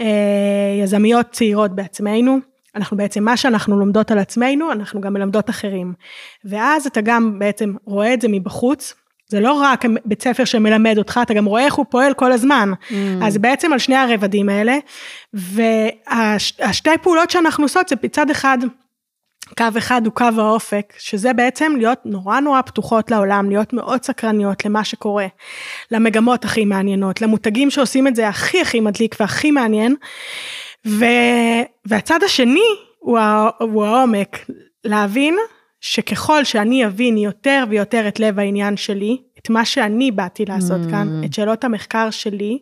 [0.00, 2.38] אה, יזמיות צעירות בעצמנו,
[2.74, 5.94] אנחנו בעצם, מה שאנחנו לומדות על עצמנו, אנחנו גם מלמדות אחרים.
[6.44, 8.94] ואז אתה גם בעצם רואה את זה מבחוץ,
[9.28, 12.72] זה לא רק בית ספר שמלמד אותך, אתה גם רואה איך הוא פועל כל הזמן.
[12.72, 12.94] Mm.
[13.22, 14.78] אז בעצם על שני הרבדים האלה,
[15.34, 18.58] והשתי פעולות שאנחנו עושות זה מצד אחד,
[19.58, 24.64] קו אחד הוא קו האופק, שזה בעצם להיות נורא נורא פתוחות לעולם, להיות מאוד סקרניות
[24.64, 25.26] למה שקורה,
[25.90, 29.96] למגמות הכי מעניינות, למותגים שעושים את זה הכי הכי מדליק והכי מעניין.
[30.86, 31.04] ו...
[31.84, 33.48] והצד השני הוא, הא...
[33.60, 34.38] הוא העומק,
[34.84, 35.36] להבין
[35.88, 40.90] שככל שאני אבין יותר ויותר את לב העניין שלי, את מה שאני באתי לעשות mm.
[40.90, 42.58] כאן, את שאלות המחקר שלי,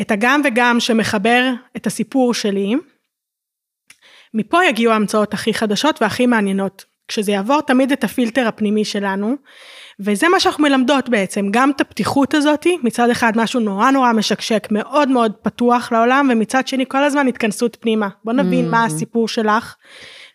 [0.00, 2.74] את הגם וגם שמחבר את הסיפור שלי,
[4.34, 9.34] מפה יגיעו ההמצאות הכי חדשות והכי מעניינות, כשזה יעבור תמיד את הפילטר הפנימי שלנו,
[10.00, 14.68] וזה מה שאנחנו מלמדות בעצם, גם את הפתיחות הזאתי, מצד אחד משהו נורא נורא משקשק,
[14.70, 18.08] מאוד מאוד פתוח לעולם, ומצד שני כל הזמן התכנסות פנימה.
[18.24, 18.70] בוא נבין mm-hmm.
[18.70, 19.76] מה הסיפור שלך.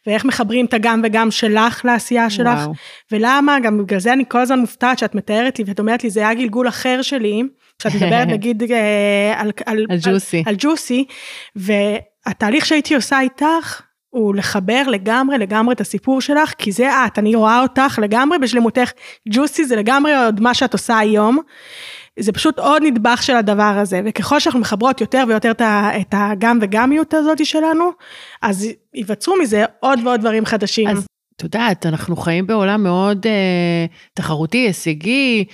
[0.08, 2.74] ואיך מחברים את הגם וגם שלך לעשייה שלך, וואו.
[3.12, 6.20] ולמה, גם בגלל זה אני כל הזמן מופתעת שאת מתארת לי ואת אומרת לי, זה
[6.20, 7.44] היה גלגול אחר שלי,
[7.80, 11.06] כשאת מדברת נגיד אה, על, על, על ג'וסי, על, על ג'וסי,
[11.56, 17.36] והתהליך שהייתי עושה איתך, הוא לחבר לגמרי לגמרי את הסיפור שלך, כי זה את, אני
[17.36, 18.92] רואה אותך לגמרי בשלמותך,
[19.30, 21.40] ג'וסי זה לגמרי עוד מה שאת עושה היום.
[22.20, 25.52] זה פשוט עוד נדבך של הדבר הזה, וככל שאנחנו מחברות יותר ויותר
[26.02, 27.90] את הגם וגמיות הזאת שלנו,
[28.42, 30.88] אז ייווצרו מזה עוד ועוד דברים חדשים.
[30.88, 35.46] אז את יודעת, אנחנו חיים בעולם מאוד אה, תחרותי, הישגי,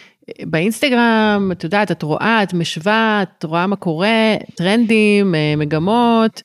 [0.41, 6.41] באינסטגרם, את יודעת, את רואה, את משווה, את רואה מה קורה, טרנדים, אה, מגמות.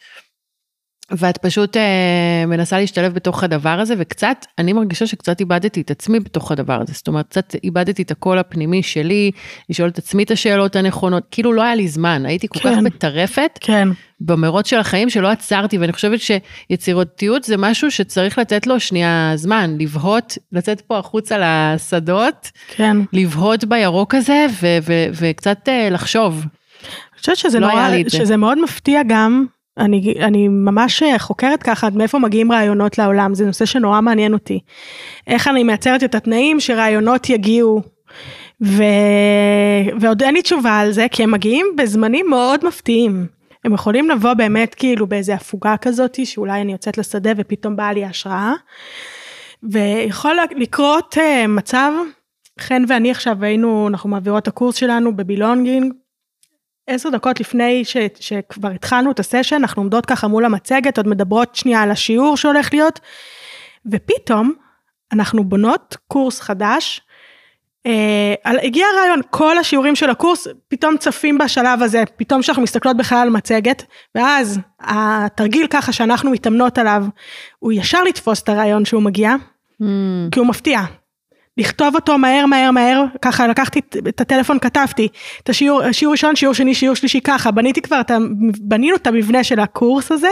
[1.18, 6.20] ואת פשוט אה, מנסה להשתלב בתוך הדבר הזה, וקצת, אני מרגישה שקצת איבדתי את עצמי
[6.20, 6.92] בתוך הדבר הזה.
[6.92, 9.30] זאת אומרת, קצת איבדתי את הקול הפנימי שלי,
[9.70, 11.22] לשאול את עצמי את השאלות הנכונות.
[11.30, 13.88] כאילו לא היה לי זמן, הייתי כל כן, כך מטרפת כן.
[14.20, 19.76] במרוץ של החיים שלא עצרתי, ואני חושבת שיצירותיות זה משהו שצריך לתת לו שנייה זמן,
[19.78, 22.96] לבהות, לצאת פה החוצה לשדות, כן.
[23.12, 24.46] לבהות בירוק הזה,
[25.12, 26.44] וקצת אה, לחשוב.
[27.18, 27.88] חושבת שזה, לא נורא.
[28.08, 29.46] שזה מאוד מפתיע גם,
[29.78, 34.60] אני, אני ממש חוקרת ככה מאיפה מגיעים רעיונות לעולם, זה נושא שנורא מעניין אותי.
[35.26, 37.82] איך אני מייצרת את התנאים שרעיונות יגיעו,
[38.62, 38.82] ו...
[40.00, 43.26] ועוד אין לי תשובה על זה, כי הם מגיעים בזמנים מאוד מפתיעים.
[43.64, 48.04] הם יכולים לבוא באמת כאילו באיזה הפוגה כזאת, שאולי אני יוצאת לשדה ופתאום באה לי
[48.04, 48.52] השראה.
[49.62, 51.92] ויכול לקרות uh, מצב,
[52.60, 55.92] חן ואני עכשיו היינו, אנחנו מעבירות את הקורס שלנו בבילונגינג,
[56.86, 61.54] עשר דקות לפני ש, שכבר התחלנו את הסשן, אנחנו עומדות ככה מול המצגת, עוד מדברות
[61.54, 63.00] שנייה על השיעור שהולך להיות,
[63.86, 64.52] ופתאום
[65.12, 67.00] אנחנו בונות קורס חדש,
[67.86, 72.96] אה, על, הגיע הרעיון, כל השיעורים של הקורס פתאום צפים בשלב הזה, פתאום שאנחנו מסתכלות
[72.96, 77.04] בכלל על מצגת, ואז התרגיל ככה שאנחנו מתאמנות עליו,
[77.58, 79.36] הוא ישר לתפוס את הרעיון שהוא מגיע,
[79.82, 79.86] Mm,
[80.30, 80.80] כי הוא מפתיע.
[81.58, 85.08] לכתוב אותו מהר מהר מהר, ככה לקחתי את הטלפון כתבתי,
[85.42, 88.10] את השיעור, שיעור ראשון, שיעור שני, שיעור שלישי ככה, בניתי כבר את.
[88.60, 90.28] בנינו את המבנה של הקורס הזה,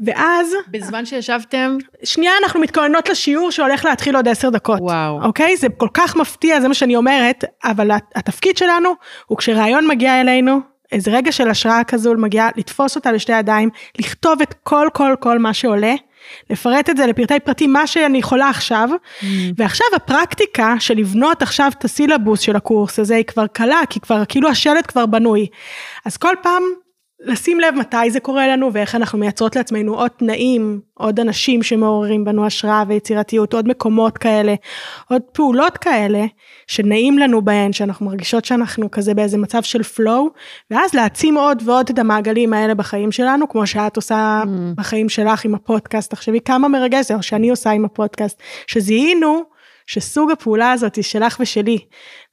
[0.00, 4.80] ואז בזמן שישבתם, שנייה אנחנו מתכוננות לשיעור שהולך להתחיל עוד עשר דקות.
[4.80, 5.22] וואו.
[5.22, 5.56] אוקיי?
[5.56, 8.90] זה כל כך מפתיע, זה מה שאני אומרת, אבל הת- התפקיד שלנו
[9.26, 10.60] הוא כשרעיון מגיע אלינו,
[10.92, 13.68] איזה רגע של השראה כזו מגיע, לתפוס אותה בשתי ידיים,
[13.98, 15.94] לכתוב את כל כל כל מה שעולה,
[16.50, 18.88] לפרט את זה לפרטי פרטים, מה שאני יכולה עכשיו,
[19.20, 19.24] Mm.
[19.56, 24.24] ועכשיו הפרקטיקה של לבנות עכשיו את הסילבוס של הקורס הזה היא כבר קלה, כי כבר
[24.24, 25.46] כאילו השלט כבר בנוי.
[26.04, 26.62] אז כל פעם
[27.24, 32.24] לשים לב מתי זה קורה לנו ואיך אנחנו מייצרות לעצמנו עוד תנאים, עוד אנשים שמעוררים
[32.24, 34.54] בנו השראה ויצירתיות, עוד מקומות כאלה,
[35.10, 36.24] עוד פעולות כאלה
[36.66, 40.38] שנעים לנו בהן, שאנחנו מרגישות שאנחנו כזה באיזה מצב של flow,
[40.70, 44.48] ואז להעצים עוד ועוד את המעגלים האלה בחיים שלנו, כמו שאת עושה Mm.
[44.76, 49.53] בחיים שלך עם הפודקאסט, תחשבי כמה מרגש זה, או שאני עושה עם הפודקאסט, שזיהינו
[49.86, 51.78] שסוג הפעולה הזאת שלך ושלי,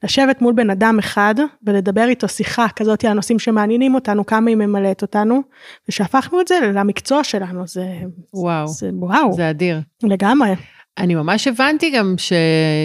[0.04, 1.36] לשבת מול בן אדם אחד
[1.66, 5.42] ולדבר איתו שיחה כזאת על הנושאים שמעניינים אותנו, כמה היא ממלאת אותנו,
[5.90, 7.86] ושהפכנו את זה למקצוע שלנו, זה
[8.34, 9.80] וואו, זה וואו, זה אדיר.
[10.04, 10.50] לגמרי.
[10.98, 12.34] אני ממש הבנתי גם ש...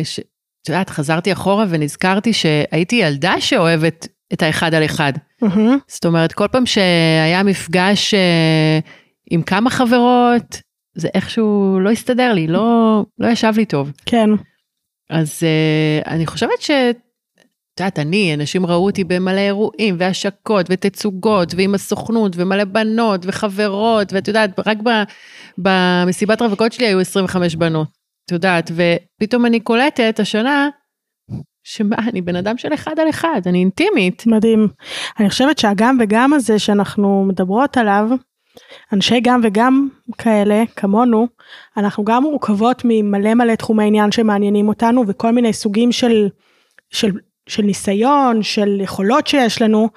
[0.05, 0.21] ש...
[0.63, 5.13] את יודעת, חזרתי אחורה ונזכרתי שהייתי ילדה שאוהבת את האחד על אחד.
[5.43, 5.79] מהמם.
[5.89, 8.79] זאת אומרת, כל פעם שהיה מפגש אה,
[9.31, 10.63] עם כמה חברות,
[10.95, 13.93] זה איכשהו לא הסתדר לי, לא, לא ישב לי טוב.
[14.07, 14.31] כן,
[15.11, 16.71] אז אה, אני חושבת ש...
[16.71, 24.13] את יודעת, אני, אנשים ראו אותי במלא אירועים והשקות ותצוגות ועם הסוכנות ומלא בנות וחברות,
[24.13, 24.91] ואת יודעת, רק ב,
[25.59, 27.89] במסיבת רווקות שלי היו 25 בנות,
[28.27, 30.69] את יודעת, ופתאום אני קולטת השנה,
[31.65, 34.23] שמה, אני בן אדם של אחד על אחד, אני אינטימית.
[34.27, 34.69] מדהים.
[35.21, 38.09] אני חושבת שהגם וגם הזה שאנחנו מדברות עליו,
[38.93, 39.89] אנשי גם וגם
[40.19, 41.29] כאלה, כמונו,
[41.77, 46.29] אנחנו גם מורכבות ממלא מלא תחומי עניין שמעניינים אותנו וכל מיני סוגים של,
[46.91, 47.11] של,
[47.49, 49.89] של ניסיון, של יכולות שיש לנו.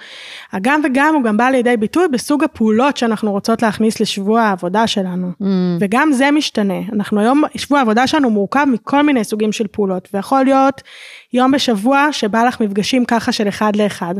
[0.51, 5.31] הגם וגם הוא גם בא לידי ביטוי בסוג הפעולות שאנחנו רוצות להכניס לשבוע העבודה שלנו.
[5.41, 5.45] Mm,
[5.79, 6.79] וגם זה משתנה.
[6.93, 10.81] אנחנו היום, שבוע העבודה שלנו מורכב מכל מיני סוגים של פעולות, ויכול להיות
[11.33, 14.15] יום בשבוע שבא לך מפגשים ככה של אחד לאחד.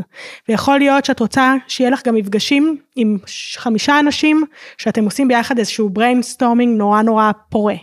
[0.48, 3.18] ויכול להיות שאת רוצה שיהיה לך גם מפגשים עם
[3.56, 4.44] חמישה אנשים,
[4.78, 7.76] שאתם עושים ביחד איזשהו brainstorming נורא נורא פורה.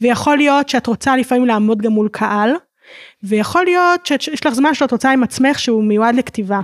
[0.00, 2.50] ויכול להיות שאת רוצה לפעמים לעמוד גם מול קהל,
[3.22, 6.60] ויכול להיות שיש לך זמן שאת רוצה עם עצמך שהוא מיועד לכתיבה.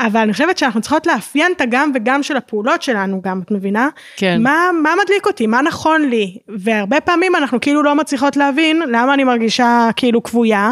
[0.00, 3.88] אבל אני חושבת שאנחנו צריכות לאפיין את הגם וגם של הפעולות שלנו גם, את מבינה?
[4.16, 4.42] כן.
[4.42, 5.46] מה, מה מדליק אותי?
[5.46, 6.36] מה נכון לי?
[6.48, 10.70] והרבה פעמים אנחנו כאילו לא מצליחות להבין למה אני מרגישה כאילו כבויה.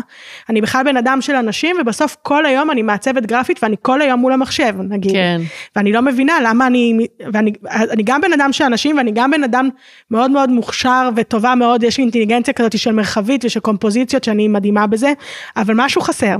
[0.51, 4.21] אני בכלל בן אדם של אנשים, ובסוף כל היום אני מעצבת גרפית ואני כל היום
[4.21, 5.13] מול המחשב, נגיד.
[5.13, 5.41] כן.
[5.77, 9.45] ואני לא מבינה למה אני, ואני אני גם בן אדם של אנשים ואני גם בן
[9.45, 9.69] אדם
[10.11, 14.87] מאוד מאוד מוכשר וטובה מאוד, יש לי אינטליגנציה כזאת של מרחבית ושל קומפוזיציות שאני מדהימה
[14.87, 15.13] בזה,
[15.57, 16.37] אבל משהו חסר.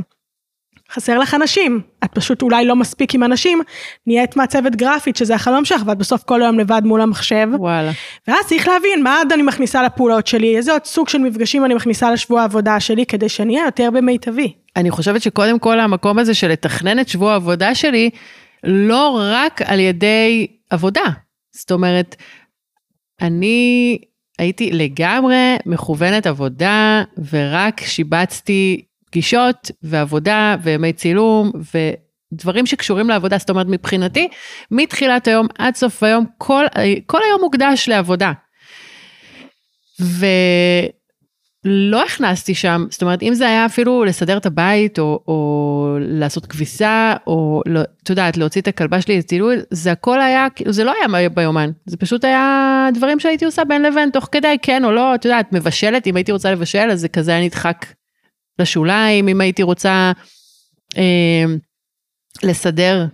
[0.95, 3.61] חסר לך אנשים, את פשוט אולי לא מספיק עם אנשים,
[4.07, 7.91] נהיית מעצבת גרפית שזה החלום שלך ואת בסוף כל היום לבד מול המחשב, וואלה.
[8.29, 11.75] ואז צריך להבין מה עוד אני מכניסה לפעולות שלי, איזה עוד סוג של מפגשים אני
[11.75, 14.53] מכניסה לשבוע העבודה שלי כדי שאני אהיה יותר במיטבי.
[14.77, 18.11] אני חושבת שקודם כל המקום הזה של לתכנן את שבוע העבודה שלי,
[18.65, 21.05] לא רק על ידי עבודה.
[21.53, 22.17] זאת אומרת,
[23.21, 23.99] אני
[24.39, 27.03] הייתי לגמרי מכוונת עבודה,
[27.33, 31.53] ורק שיבצתי פגישות ועבודה וימי צילום
[32.33, 33.39] ודברים שקשורים לעבודה.
[33.39, 34.29] זאת אומרת, מבחינתי,
[34.71, 36.65] מתחילת היום עד סוף היום, כל,
[37.07, 38.33] כל היום מוקדש לעבודה.
[41.65, 46.47] ולא הכנסתי שם, זאת אומרת, אם זה היה אפילו לסדר את הבית, או, או לעשות
[46.47, 50.85] כביסה, או, לא, את יודעת, להוציא את הכלבה שלי לצילוי, זה הכל היה, כאילו, זה
[50.85, 54.93] לא היה ביומן, זה פשוט היה דברים שהייתי עושה בין לבין, תוך כדי, כן או
[54.93, 57.87] לא, את יודעת, מבשלת, אם הייתי רוצה לבשל, אז זה כזה היה נדחק
[58.59, 60.13] לשוליים, אם הייתי רוצה
[60.97, 61.45] אה,
[62.43, 63.07] לסדר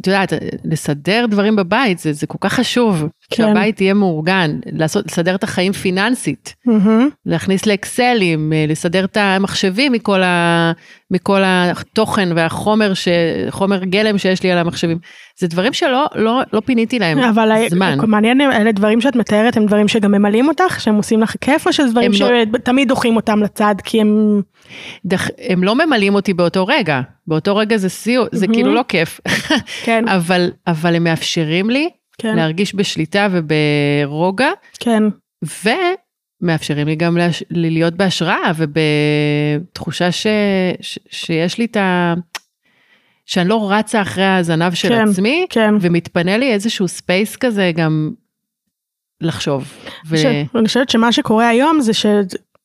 [0.00, 0.32] את יודעת,
[0.64, 3.36] לסדר דברים בבית, זה, זה כל כך חשוב, כן.
[3.36, 7.08] שהבית יהיה מאורגן, לעשות, לסדר את החיים פיננסית, מהמם.
[7.26, 10.72] להכניס לאקסלים, אה, לסדר את המחשבים מכל, ה,
[11.10, 13.08] מכל התוכן והחומר, ש,
[13.50, 14.98] חומר גלם שיש לי על המחשבים.
[15.40, 17.98] זה דברים שלא לא, לא פיניתי להם אבל זמן.
[18.06, 21.72] מעניין, אלה דברים שאת מתארת הם דברים שגם ממלאים אותך, שהם עושים לך כיף, או
[21.72, 24.40] שזה דברים לא- שתמיד דוחים אותם לצד, כי הם...
[25.06, 28.54] דח, הם לא ממלאים אותי באותו רגע, באותו רגע זה סיוט, זה מהמם.
[28.54, 29.20] כאילו לא כיף,
[29.84, 34.50] כן, אבל, אבל הם מאפשרים לי כן, להרגיש בשליטה וברוגע,
[34.80, 35.02] כן,
[36.42, 37.42] ומאפשרים לי גם להש...
[37.50, 40.26] להיות בהשראה ובתחושה ש...
[40.80, 40.98] ש...
[41.10, 42.14] שיש לי את ה...
[43.26, 45.74] שאני לא רצה אחרי הזנב של כן, עצמי, כן.
[45.80, 48.10] ומתפנה לי איזשהו space כזה גם
[49.20, 49.72] לחשוב.
[50.08, 50.18] ו...
[50.18, 51.92] ש- אני חושבת שמה שקורה היום זה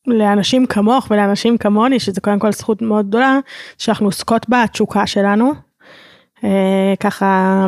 [0.08, 3.40] שלאנשים כמוך ולאנשים כמוני, שזה קודם כל זכות מאוד גדולה,
[3.78, 5.54] שאנחנו עוסקות בתשוקה שלנו.
[6.44, 7.66] אה, ככה,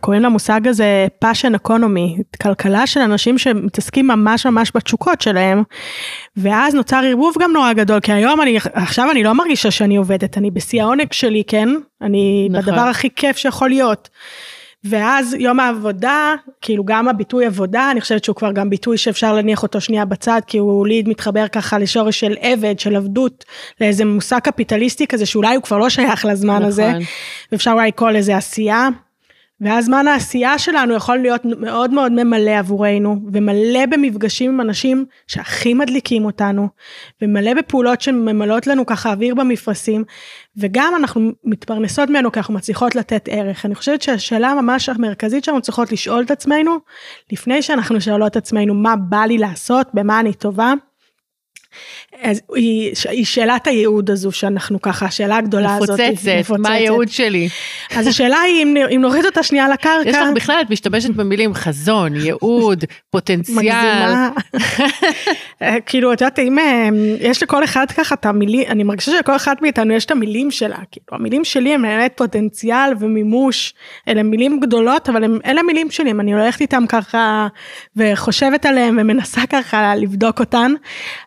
[0.00, 5.62] קוראים למושג הזה passion economy, כלכלה של אנשים שמתעסקים ממש ממש בתשוקות שלהם.
[6.36, 10.38] ואז נוצר ערבוב גם נורא גדול, כי היום אני, עכשיו אני לא מרגישה שאני עובדת,
[10.38, 11.68] אני בשיא העונג שלי, כן?
[12.02, 12.72] אני נכון.
[12.72, 14.08] בדבר הכי כיף שיכול להיות.
[14.84, 19.62] ואז יום העבודה, כאילו גם הביטוי עבודה, אני חושבת שהוא כבר גם ביטוי שאפשר להניח
[19.62, 23.44] אותו שנייה בצד, כי הוא לי מתחבר ככה לשורש של עבד, של עבדות,
[23.80, 27.02] לאיזה מושג קפיטליסטי כזה, שאולי הוא כבר לא שייך לזמן הזה, נכון.
[27.52, 28.88] ואפשר אולי לקרוא לזה עשייה.
[29.64, 35.74] ואז זמן העשייה שלנו יכול להיות מאוד מאוד ממלא עבורנו, ומלא במפגשים עם אנשים שהכי
[35.74, 36.68] מדליקים אותנו,
[37.22, 40.04] ומלא בפעולות שממלאות לנו ככה אוויר במפרשים,
[40.56, 43.66] וגם אנחנו מתפרנסות ממנו כי אנחנו מצליחות לתת ערך.
[43.66, 46.76] אני חושבת שהשאלה ממש המרכזית שאנחנו צריכות לשאול את עצמנו,
[47.32, 50.72] לפני שאנחנו שואלות את עצמנו מה בא לי לעשות, במה אני טובה,
[52.22, 56.00] אז היא, היא שאלת הייעוד הזו שאנחנו ככה, השאלה הגדולה הזאת.
[56.00, 57.48] מפוצצת, מה הייעוד שלי?
[57.96, 60.08] אז השאלה היא אם, אם נוריד אותה שנייה לקרקע.
[60.08, 63.56] יש לך בכלל, את משתמשת במילים חזון, ייעוד, פוטנציאל.
[63.56, 64.30] מגזימה.
[65.62, 66.88] אה, כאילו את יודעת אם אה,
[67.20, 70.76] יש לכל אחד ככה את המילים אני מרגישה שלכל אחד מאיתנו יש את המילים שלה
[70.90, 73.74] כאילו המילים שלי הם באמת פוטנציאל ומימוש
[74.08, 77.48] אלה מילים גדולות אבל הם אלה מילים שלי אם אני הולכת איתם ככה
[77.96, 80.72] וחושבת עליהם ומנסה ככה לבדוק אותן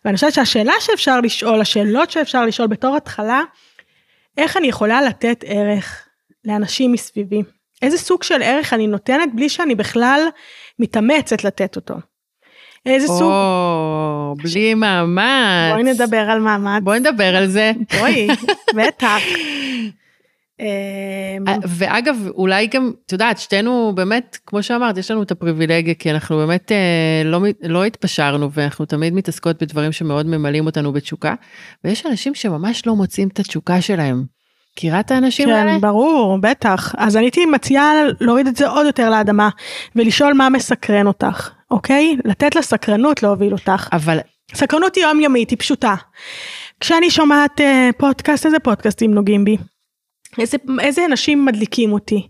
[0.05, 3.41] ואני חושבת שהשאלה שאפשר לשאול השאלות שאפשר לשאול בתור התחלה
[4.37, 6.07] איך אני יכולה לתת ערך
[6.45, 7.43] לאנשים מסביבי
[7.81, 10.21] איזה סוג של ערך אני נותנת בלי שאני בכלל
[10.79, 11.95] מתאמצת לתת אותו.
[12.85, 15.71] איזה סוג, או, בלי מאמץ.
[15.71, 17.71] בואי נדבר על מאמץ, בואי נדבר על זה.
[17.99, 18.27] בואי,
[18.77, 19.21] בטח.
[20.59, 25.93] אמ, אה, ואגב, אולי גם, את יודעת, שתינו באמת, כמו שאמרת, יש לנו את הפריבילגיה,
[25.93, 31.33] כי אנחנו באמת אה, לא, לא התפשרנו, ואנחנו תמיד מתעסקות בדברים שמאוד ממלאים אותנו בתשוקה,
[31.83, 34.23] ויש אנשים שממש לא מוצאים את התשוקה שלהם.
[34.77, 35.71] מכירה את האנשים האלה?
[35.71, 36.95] כן, ברור, בטח.
[36.97, 39.49] אז אני הייתי מציעה להוריד את זה עוד יותר לאדמה,
[39.95, 42.17] ולשאול מה מסקרן אותך, אוקיי?
[42.25, 43.89] לתת לסקרנות להוביל אותך.
[43.93, 44.17] אבל
[44.53, 45.95] סקרנות היא יומיומית, היא פשוטה.
[46.79, 49.57] כשאני שומעת אה, פודקאסט, איזה פודקאסטים נוגעים בי?
[50.39, 52.27] איזה, איזה אנשים מדליקים אותי?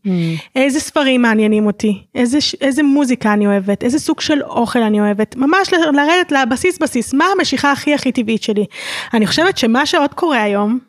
[0.55, 5.35] איזה ספרים מעניינים אותי, איזה, איזה מוזיקה אני אוהבת, איזה סוג של אוכל אני אוהבת,
[5.35, 8.65] ממש לרדת לבסיס בסיס, מה המשיכה הכי הכי טבעית שלי.
[9.13, 10.79] אני חושבת שמה שעוד קורה היום,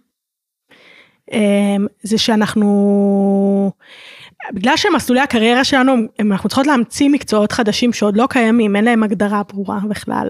[1.32, 3.72] אמ, זה שאנחנו,
[4.52, 9.42] בגלל שמסלולי הקריירה שלנו, אנחנו צריכות להמציא מקצועות חדשים שעוד לא קיימים, אין להם הגדרה
[9.52, 10.28] ברורה בכלל.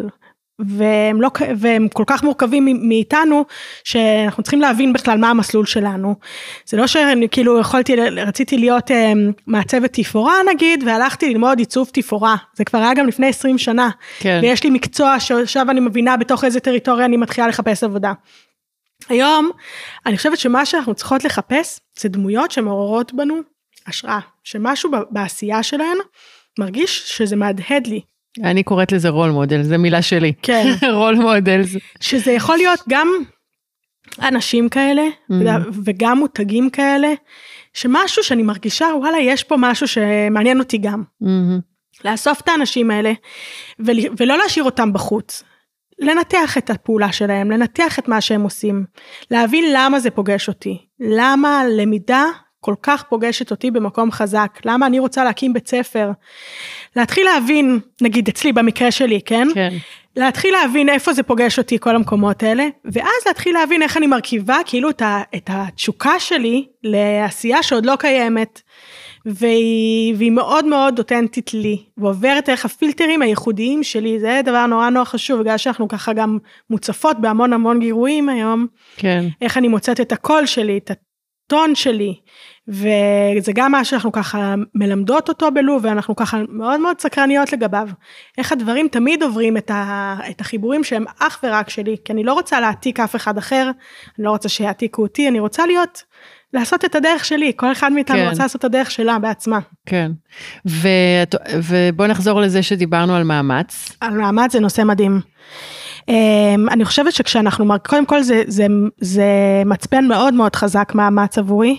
[0.59, 3.45] והם, לא, והם כל כך מורכבים מאיתנו,
[3.85, 6.15] שאנחנו צריכים להבין בכלל מה המסלול שלנו.
[6.67, 9.13] זה לא שאני כאילו יכולתי, רציתי להיות אה,
[9.47, 12.37] מעצבת תפאורה נגיד, והלכתי ללמוד עיצוב תפאורה.
[12.55, 13.91] זה כבר היה גם לפני 20 שנה.
[14.19, 14.39] כן.
[14.43, 18.13] ויש לי מקצוע שעכשיו אני מבינה בתוך איזה טריטוריה אני מתחילה לחפש עבודה.
[19.09, 19.51] היום,
[20.07, 23.41] אני חושבת שמה שאנחנו צריכות לחפש, זה דמויות שמעוררות בנו
[23.87, 24.19] השראה.
[24.45, 25.99] שמשהו בעשייה שלהן
[26.59, 28.01] מרגיש שזה מהדהד לי.
[28.45, 30.33] אני קוראת לזה רול מודל, זה מילה שלי.
[30.43, 30.67] כן.
[31.01, 31.61] רול מודל.
[32.01, 33.09] שזה יכול להיות גם
[34.23, 35.35] אנשים כאלה Mm.
[35.85, 37.09] וגם מותגים כאלה,
[37.75, 41.03] שמשהו שאני מרגישה וואלה יש פה משהו שמעניין אותי גם.
[42.05, 43.13] לאסוף את האנשים האלה
[43.79, 45.43] ול, ולא להשאיר אותם בחוץ.
[45.99, 48.85] לנתח את הפעולה שלהם, לנתח את מה שהם עושים,
[49.31, 52.25] להבין למה זה פוגש אותי, למה הלמידה
[52.69, 56.11] כל כך פוגשת אותי במקום חזק, למה אני רוצה להקים בית ספר,
[56.97, 59.49] להתחיל להבין, נגיד אצלי במקרה שלי, כן?
[59.55, 59.77] כן.
[60.17, 64.59] להתחיל להבין איפה זה פוגש אותי כל המקומות האלה, ואז להתחיל להבין איך אני מרכיבה
[64.67, 68.63] כאילו את, ה, את התשוקה שלי לעשייה שעוד לא קיימת,
[69.27, 75.05] והיא, והיא מאוד מאוד אותנטית לי, ועוברת דרך הפילטרים הייחודיים שלי, זה דבר נורא נורא
[75.05, 76.39] חשוב, בגלל שאנחנו ככה גם
[76.71, 78.67] מוצפות בהמון המון גירויים היום,
[78.97, 79.25] כן.
[79.41, 82.15] איך אני מוצאת את הקול שלי, את הטון שלי,
[82.69, 87.89] וזה גם מה שאנחנו ככה מלמדות אותו בלוב, ואנחנו ככה מאוד מאוד סקרניות לגביו.
[88.39, 92.33] איך הדברים תמיד עוברים את, ה, את החיבורים שהם אך ורק שלי, כי אני לא
[92.33, 93.71] רוצה להעתיק אף אחד אחר,
[94.19, 96.03] אני לא רוצה שיעתיקו אותי, אני רוצה להיות,
[96.53, 98.29] לעשות את הדרך שלי, כל אחד מאיתנו כן.
[98.29, 99.59] רוצה לעשות את הדרך שלה בעצמה.
[99.87, 100.13] כן.
[100.67, 100.89] ו...
[101.55, 103.97] ובוא נחזור לזה שדיברנו על מאמץ.
[104.01, 105.21] על מאמץ זה נושא מדהים.
[106.01, 106.13] Um,
[106.71, 108.67] אני חושבת שכשאנחנו, קודם כל זה, זה,
[109.01, 109.27] זה
[109.67, 111.77] מצפן מאוד מאוד חזק מאמץ עבורי.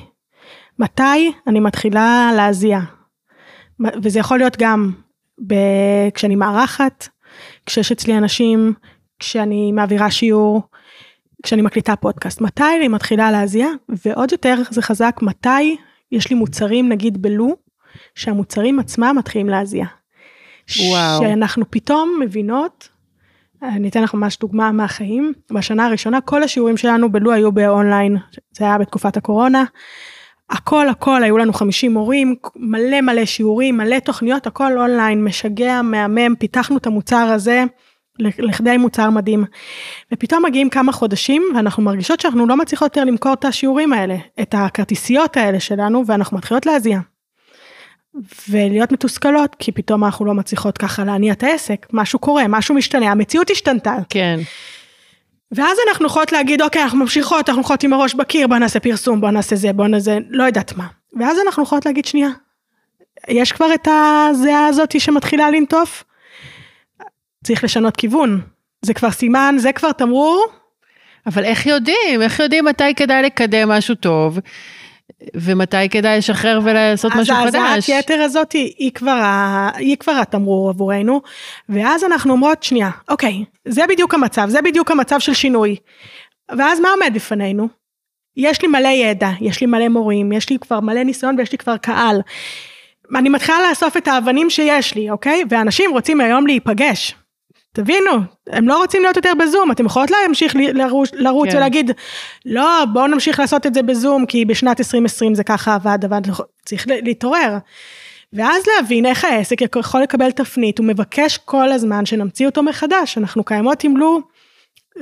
[0.80, 2.80] מתי אני מתחילה להזיע?
[4.04, 4.92] וזה יכול להיות גם
[5.48, 5.54] ב,
[6.14, 7.08] כשאני מארחת,
[7.66, 8.74] כשיש אצלי אנשים,
[9.20, 10.62] כשאני מעבירה שיעור,
[11.44, 12.42] כשאני מקליטה פודקאסט.
[12.42, 13.68] מתי אני מתחילה להזיע?
[14.06, 15.78] ועוד יותר זה חזק, מתי
[16.12, 17.56] יש לי מוצרים נגיד בלו,
[18.16, 19.86] שהמוצרים עצמם מתחילים להזיע.
[20.80, 21.22] וואו.
[21.22, 22.90] שאנחנו פתאום מבינות,
[23.64, 28.18] אני אתן לך ממש דוגמה מהחיים, בשנה הראשונה כל השיעורים שלנו בלו היו באונליין,
[28.52, 29.64] זה היה בתקופת הקורונה.
[30.50, 36.36] הכל הכל היו לנו 50 מורים, מלא מלא שיעורים, מלא תוכניות, הכל אונליין, משגע, מהמם,
[36.36, 37.64] פיתחנו את המוצר הזה
[38.20, 39.46] לכדי מוצר מדהים.
[40.14, 44.56] ופתאום מגיעים כמה חודשים ואנחנו מרגישות שאנחנו לא מצליחות יותר למכור את השיעורים האלה, את
[44.58, 47.00] הכרטיסיות האלה שלנו, ואנחנו מתחילות להזיע.
[48.50, 53.12] ולהיות מתוסכלות, כי פתאום אנחנו לא מצליחות ככה להניע את העסק, משהו קורה, משהו משתנה,
[53.12, 53.96] המציאות השתנתה.
[54.10, 54.40] כן.
[55.52, 59.22] ואז אנחנו יכולות להגיד, אוקיי, אנחנו ממשיכות, אנחנו יכולות עם הראש בקיר, בוא נעשה פרסום,
[59.22, 60.88] בוא נעשה זה, בוא נעשה, לא יודעת מה.
[61.20, 62.30] ואז אנחנו יכולות להגיד, שנייה,
[63.28, 66.04] יש כבר את הזיעה הזאתי שמתחילה לנטוף?
[67.44, 68.42] צריך לשנות כיוון.
[68.82, 70.46] זה כבר סימן, זה כבר תמרור,
[71.28, 72.22] אבל איך יודעים?
[72.22, 74.40] איך יודעים מתי כדאי לקדם משהו טוב,
[75.36, 77.56] ומתי כדאי לשחרר ולעשות משהו אז חדש?
[77.56, 81.22] ההזעת יתר הזאת היא, היא, כבר ה, היא כבר התמרור עבורנו,
[81.70, 85.76] ואז אנחנו אומרות, שנייה, אוקיי, זה בדיוק המצב, זה בדיוק המצב של שינוי.
[86.58, 87.68] ואז מה עומד בפנינו?
[88.38, 91.58] יש לי מלא ידע, יש לי מלא מורים, יש לי כבר מלא ניסיון ויש לי
[91.58, 92.22] כבר קהל.
[93.16, 95.44] אני מתחילה לאסוף את האבנים שיש לי, אוקיי?
[95.50, 97.16] ואנשים רוצים היום להיפגש.
[97.80, 98.12] תבינו,
[98.50, 101.58] הם לא רוצים להיות יותר בזום, אתם יכולות להמשיך לרוץ, לרוץ כן.
[101.58, 101.92] ולהגיד,
[102.46, 106.20] לא, בואו נמשיך לעשות את זה בזום, כי בשנת 2020 זה ככה עבד, אבל
[106.66, 107.58] צריך להתעורר.
[108.34, 113.44] ואז להבין איך העסק יכול לקבל תפנית, הוא מבקש כל הזמן שנמציא אותו מחדש, אנחנו
[113.44, 114.20] קיימות עם לו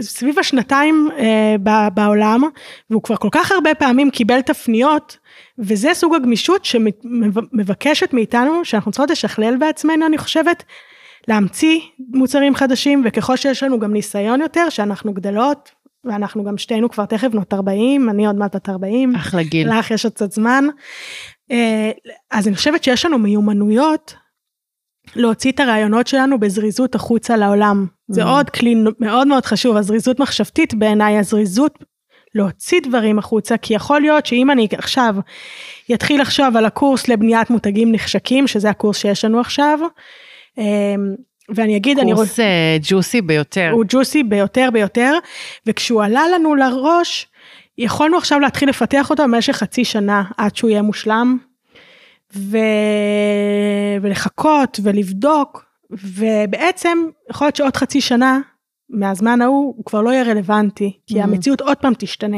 [0.02, 2.42] סביב השנתיים אה, ב- בעולם,
[2.90, 5.18] והוא כבר כל כך הרבה פעמים קיבל תפניות,
[5.60, 10.64] וזה סוג הגמישות שמבקשת מאיתנו, שאנחנו צריכות לשכלל בעצמנו, אני חושבת,
[11.28, 15.72] להמציא מוצרים חדשים, וככל שיש לנו גם ניסיון יותר, שאנחנו גדלות,
[16.06, 19.80] ואנחנו גם שתינו כבר תכף בנות 40, אני עוד מעט בת 40, אחלה גיל.
[19.80, 20.66] לך יש עוד קצת זמן.
[21.52, 21.92] אה,
[22.32, 24.16] אז אני חושבת שיש לנו מיומנויות
[25.16, 27.86] להוציא את הרעיונות שלנו בזריזות החוצה לעולם.
[28.08, 28.28] זה Mm.
[28.28, 31.84] עוד כלי מאוד מאוד חשוב, הזריזות מחשבתית בעיניי, הזריזות
[32.36, 35.16] להוציא דברים החוצה, כי יכול להיות שאם אני עכשיו
[35.90, 39.80] יתחיל לחשוב על הקורס לבניית מותגים נחשקים, שזה הקורס שיש לנו עכשיו,
[41.50, 43.70] ואני אגיד, אני קורס אה, ג'וסי ביותר.
[43.74, 45.14] הוא ג'וסי ביותר ביותר,
[45.66, 47.28] וכשהוא עלה לנו לראש,
[47.78, 51.38] יכולנו עכשיו להתחיל לפתח אותו במשך חצי שנה עד שהוא יהיה מושלם,
[52.36, 52.58] ו...
[54.02, 56.98] ולחכות ולבדוק, ובעצם
[57.30, 58.40] יכול להיות שעוד חצי שנה
[58.90, 61.24] מהזמן ההוא הוא כבר לא יהיה רלוונטי, כי Mhm.
[61.24, 62.38] המציאות עוד פעם תשתנה.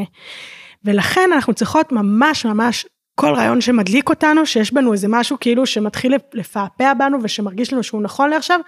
[0.84, 2.86] ולכן אנחנו צריכות ממש ממש
[3.20, 8.02] כל רעיון שמדליק אותנו, שיש בנו איזה משהו כאילו שמתחיל לפעפע בנו ושמרגיש לנו שהוא
[8.02, 8.60] נכון לעכשיו,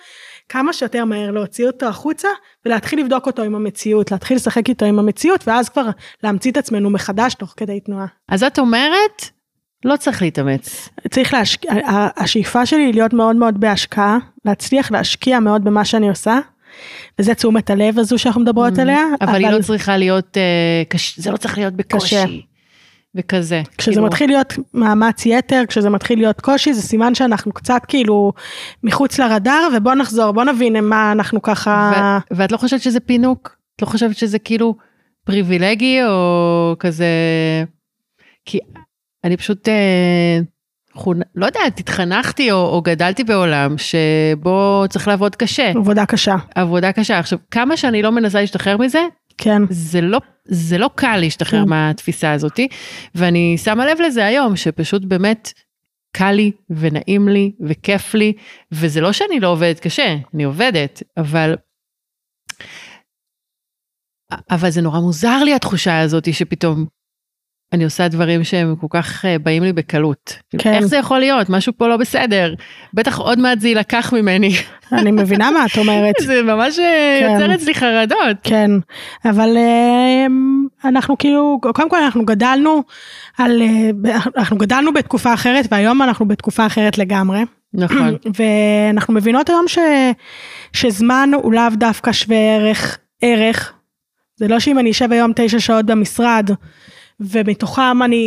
[0.48, 2.28] כמה שיותר מהר להוציא אותו החוצה
[2.66, 5.86] ולהתחיל לבדוק אותו עם המציאות, להתחיל לשחק איתו עם המציאות ואז כבר
[6.22, 8.06] להמציא את עצמנו מחדש תוך כדי תנועה.
[8.28, 9.30] אז את אומרת,
[9.84, 10.88] לא צריך להתאמץ.
[11.10, 11.72] צריך להשקיע,
[12.16, 16.38] השאיפה שלי היא להיות מאוד מאוד בהשקעה, להצליח להשקיע מאוד במה שאני עושה,
[17.18, 19.04] וזה תשומת הלב הזו שאנחנו מדברות עליה.
[19.20, 21.18] Mm, אבל היא לא צריכה להיות, אה, קש...
[21.18, 22.16] זה לא צריך להיות בקושי.
[22.16, 22.51] קשה.
[23.14, 23.62] וכזה.
[23.78, 28.32] כשזה כאילו, מתחיל להיות מאמץ יתר, כשזה מתחיל להיות קושי, זה סימן שאנחנו קצת כאילו
[28.82, 31.92] מחוץ לרדאר, ובוא נחזור, בוא נבין מה אנחנו ככה...
[32.30, 32.36] ו...
[32.36, 33.56] ואת לא חושבת שזה פינוק?
[33.76, 34.74] את לא חושבת שזה כאילו
[35.24, 37.06] פריבילגי או כזה...
[38.44, 38.58] כי
[39.24, 40.38] אני פשוט, אה,
[40.94, 41.20] חונ...
[41.34, 45.70] לא יודעת, התחנכתי או, או גדלתי בעולם שבו צריך לעבוד קשה.
[45.70, 47.18] עבודה קשה, עבודה קשה.
[47.18, 49.00] עכשיו, כמה שאני לא מנסה להשתחרר מזה,
[49.38, 49.62] כן.
[49.70, 51.68] זה לא, זה לא קל להשתחרר כן.
[51.68, 52.68] מהתפיסה הזאתי,
[53.14, 55.52] ואני שמה לב לזה היום, שפשוט באמת
[56.16, 58.32] קל לי ונעים לי וכיף לי,
[58.72, 61.54] וזה לא שאני לא עובדת קשה, אני עובדת, אבל...
[64.50, 66.86] אבל זה נורא מוזר לי התחושה הזאתי שפתאום
[67.72, 70.38] אני עושה דברים שהם כל כך אה, באים לי בקלות.
[70.58, 70.72] כן.
[70.72, 71.50] איך זה יכול להיות?
[71.50, 72.54] משהו פה לא בסדר.
[72.94, 74.56] בטח עוד מעט זה יילקח ממני.
[74.92, 76.14] אני מבינה מה את אומרת.
[76.26, 77.32] זה ממש אה, כן.
[77.32, 78.36] יוצר אצלי חרדות.
[78.42, 78.70] כן,
[79.24, 82.82] אבל אמ, אנחנו כאילו, קודם כל אנחנו גדלנו
[83.38, 87.40] על, אה, אנחנו גדלנו בתקופה אחרת והיום אנחנו בתקופה אחרת לגמרי.
[87.74, 88.16] נכון.
[88.36, 89.78] ואנחנו מבינות היום ש,
[90.72, 93.72] שזמן הוא לאו דווקא שווה ערך, ערך.
[94.36, 96.50] זה לא שאם אני אשב היום תשע שעות במשרד,
[97.30, 98.26] ומתוכם אני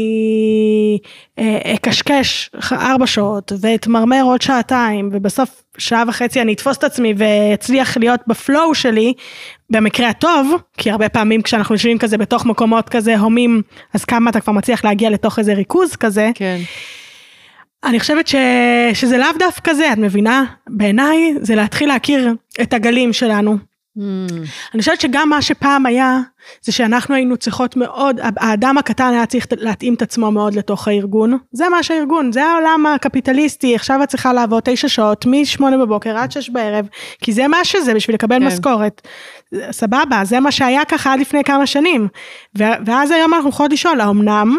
[1.40, 7.98] אה, אקשקש ארבע שעות ואתמרמר עוד שעתיים ובסוף שעה וחצי אני אתפוס את עצמי ואצליח
[7.98, 9.14] להיות בפלואו שלי
[9.70, 13.62] במקרה הטוב כי הרבה פעמים כשאנחנו יושבים כזה בתוך מקומות כזה הומים
[13.94, 16.32] אז כמה אתה כבר מצליח להגיע לתוך איזה ריכוז כזה.
[16.36, 16.58] כן.
[17.84, 18.36] אני חושבת ש...
[18.94, 23.75] שזה לאו דווקא זה את מבינה בעיניי זה להתחיל להכיר את הגלים שלנו.
[23.98, 24.02] Mm.
[24.74, 26.20] אני חושבת שגם מה שפעם היה,
[26.62, 31.38] זה שאנחנו היינו צריכות מאוד, האדם הקטן היה צריך להתאים את עצמו מאוד לתוך הארגון.
[31.52, 36.32] זה מה שהארגון, זה העולם הקפיטליסטי, עכשיו את צריכה לעבוד תשע שעות, מ-8 בבוקר עד
[36.32, 36.88] 6 בערב,
[37.22, 38.48] כי זה מה שזה בשביל לקבל כן.
[38.48, 39.08] משכורת.
[39.72, 42.08] סבבה, זה מה שהיה ככה עד לפני כמה שנים.
[42.56, 44.58] ואז היום אנחנו יכולות לשאול, האמנם?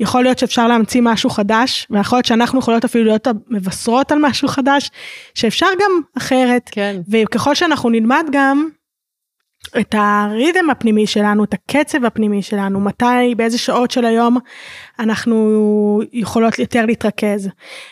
[0.00, 4.48] יכול להיות שאפשר להמציא משהו חדש, ויכול להיות שאנחנו יכולות אפילו להיות מבשרות על משהו
[4.48, 4.90] חדש,
[5.34, 6.70] שאפשר גם אחרת.
[6.72, 7.00] כן.
[7.10, 8.68] וככל שאנחנו נלמד גם
[9.80, 14.38] את הריתם הפנימי שלנו, את הקצב הפנימי שלנו, מתי, באיזה שעות של היום
[14.98, 17.48] אנחנו יכולות יותר להתרכז,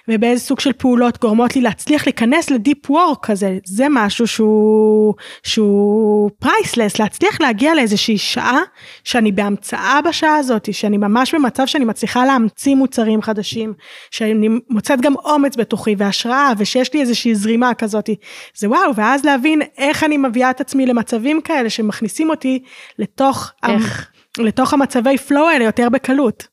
[0.08, 6.30] ובאיזה סוג של פעולות גורמות לי להצליח להיכנס לדיפ וורק כזה, זה משהו שהוא, שהוא
[6.38, 8.60] priceless, להצליח להגיע לאיזושהי שעה
[9.04, 13.74] שאני בהמצאה בשעה הזאת, שאני ממש במצב שאני מצליחה להמציא מוצרים חדשים,
[14.10, 18.10] שאני מוצאת גם אומץ בתוכי והשראה, ושיש לי איזושהי זרימה כזאת,
[18.54, 22.62] זה וואו, ואז להבין איך אני מביאה את עצמי למצבים כאלה שמכניסים אותי
[22.98, 24.08] לתוך, איך?
[24.38, 26.51] לתוך המצבי flow האלה יותר בקלות.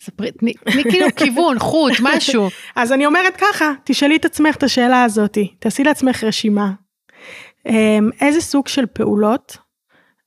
[0.00, 0.52] ספרי, תני
[0.90, 2.48] כאילו כיוון, חוט, משהו.
[2.76, 6.70] אז אני אומרת ככה, תשאלי את עצמך את השאלה הזאתי, תעשי לעצמך רשימה.
[7.68, 9.56] אמ, איזה סוג של פעולות,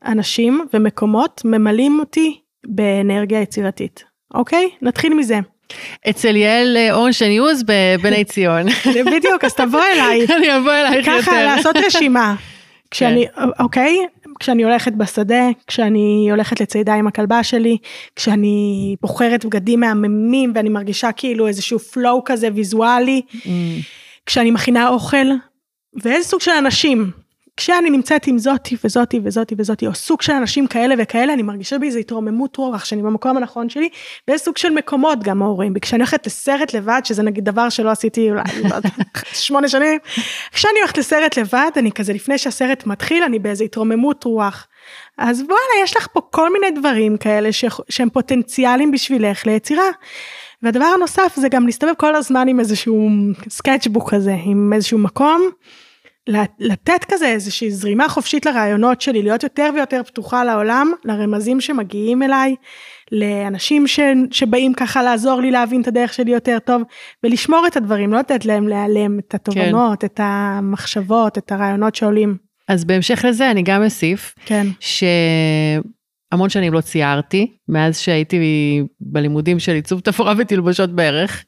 [0.05, 4.03] אנשים ומקומות ממלאים אותי באנרגיה יצירתית,
[4.33, 4.69] אוקיי?
[4.81, 5.39] נתחיל מזה.
[6.09, 8.65] אצל יעל אה, אורנשטיין יוז בבני ציון.
[9.15, 10.25] בדיוק, אז תבוא אליי.
[10.37, 11.21] אני אבוא אלייך יותר.
[11.21, 12.35] ככה, לעשות רשימה.
[12.91, 13.41] כשאני, כן.
[13.59, 13.97] אוקיי,
[14.41, 17.77] כשאני הולכת בשדה, כשאני הולכת לצידה עם הכלבה שלי,
[18.15, 23.47] כשאני בוחרת בגדים מהממים ואני מרגישה כאילו איזשהו flow כזה ויזואלי, mm.
[24.25, 25.27] כשאני מכינה אוכל,
[26.03, 27.11] ואיזה סוג של אנשים,
[27.57, 31.77] כשאני נמצאת עם זאתי וזאתי וזאתי וזאתי, או סוג של אנשים כאלה וכאלה, אני מרגישה
[31.77, 33.89] באיזה התרוממות רוח, שאני במקום הנכון שלי,
[34.27, 35.73] ואיזה סוג של מקומות גם ההורים.
[35.75, 38.43] וכשאני הולכת לסרט לבד, שזה נגיד דבר שלא עשיתי אולי
[39.33, 39.99] שמונה שנים,
[40.51, 44.67] כשאני הולכת לסרט לבד, אני כזה לפני שהסרט מתחיל, אני באיזה התרוממות רוח.
[45.17, 47.65] אז וואלה, יש לך פה כל מיני דברים כאלה ש...
[47.89, 49.89] שהם פוטנציאלים בשבילך ליצירה.
[50.61, 53.09] והדבר הנוסף זה גם להסתובב כל הזמן עם איזשהו
[53.49, 55.49] sketchbook כזה, עם איזשהו מקום.
[56.59, 62.55] לתת כזה איזושהי זרימה חופשית לרעיונות שלי, להיות יותר ויותר פתוחה לעולם, לרמזים שמגיעים אליי,
[63.11, 63.99] לאנשים ש,
[64.31, 66.81] שבאים ככה לעזור לי להבין את הדרך שלי יותר טוב,
[67.23, 70.07] ולשמור את הדברים, לא לתת להם להיעלם את התובנות, כן.
[70.07, 72.37] את המחשבות, את הרעיונות שעולים.
[72.67, 74.67] אז בהמשך לזה אני גם אוסיף, כן.
[74.79, 78.39] שהמון שנים לא ציירתי, מאז שהייתי
[79.01, 81.45] בלימודים של עיצוב תפאורה ותלבושות בערך.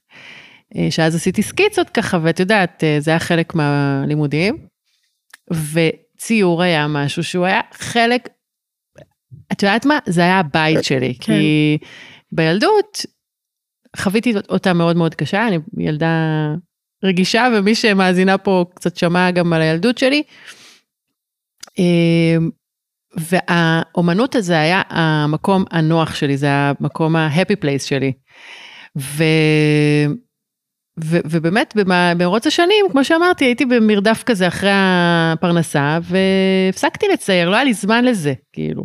[0.78, 4.58] אה, שאז עשיתי סקיצות ככה, ואת יודעת, אה, זה היה חלק מהלימודים,
[5.52, 8.30] וציור היה משהו שהוא היה חלק,
[9.52, 10.00] את יודעת מה?
[10.06, 11.34] זה היה הבית שלי, כן.
[11.34, 11.78] כי
[12.32, 13.06] בילדות
[13.98, 16.54] חוויתי אותה מאוד מאוד קשה, אני ילדה
[17.04, 20.24] רגישה, ומי שמאזינה פה קצת שמע גם על הילדות שלי.
[21.80, 22.38] אה,
[23.18, 28.14] והאומנות הזה היה המקום הנוח שלי, זה המקום ה-happy place שלי.
[28.98, 29.24] ו...
[31.04, 37.64] ו- ובאמת במרוץ השנים, כמו שאמרתי, הייתי במרדף כזה אחרי הפרנסה, והפסקתי לצייר, לא היה
[37.64, 38.84] לי זמן לזה, כאילו.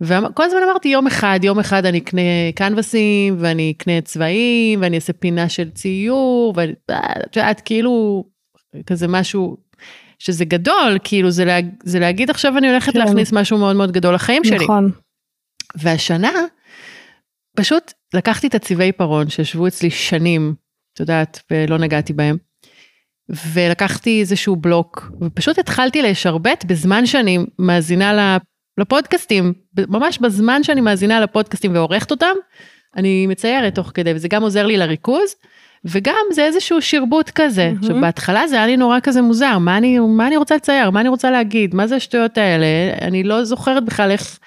[0.00, 2.20] וכל הזמן אמרתי, יום אחד, יום אחד אני אקנה
[2.54, 8.24] קנבסים, ואני אקנה צבעים, ואני אעשה פינה של ציור, ואת יודעת, כאילו,
[8.86, 9.56] כזה משהו
[10.18, 12.98] שזה גדול, כאילו, זה, לה, זה להגיד עכשיו אני הולכת כן.
[12.98, 14.64] להכניס משהו מאוד מאוד גדול לחיים שלי.
[14.64, 14.90] נכון.
[15.76, 16.32] והשנה,
[17.56, 20.54] פשוט לקחתי את הצבעי פרון שישבו אצלי שנים
[20.94, 22.36] את יודעת, ולא נגעתי בהם.
[23.52, 28.38] ולקחתי איזשהו בלוק, ופשוט התחלתי לשרבט בזמן שאני מאזינה
[28.78, 32.34] לפודקאסטים, ממש בזמן שאני מאזינה לפודקאסטים ועורכת אותם,
[32.96, 35.34] אני מציירת תוך כדי, וזה גם עוזר לי לריכוז,
[35.84, 37.72] וגם זה איזשהו שרבוט כזה.
[37.72, 37.78] Mm-hmm.
[37.78, 41.00] עכשיו בהתחלה זה היה לי נורא כזה מוזר, מה אני, מה אני רוצה לצייר, מה
[41.00, 42.66] אני רוצה להגיד, מה זה השטויות האלה,
[43.00, 44.38] אני לא זוכרת בכלל איך,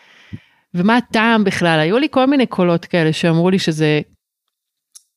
[0.73, 4.01] ומה הטעם בכלל, היו לי כל מיני קולות כאלה שאמרו לי שזה,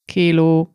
[0.08, 0.66] כאילו,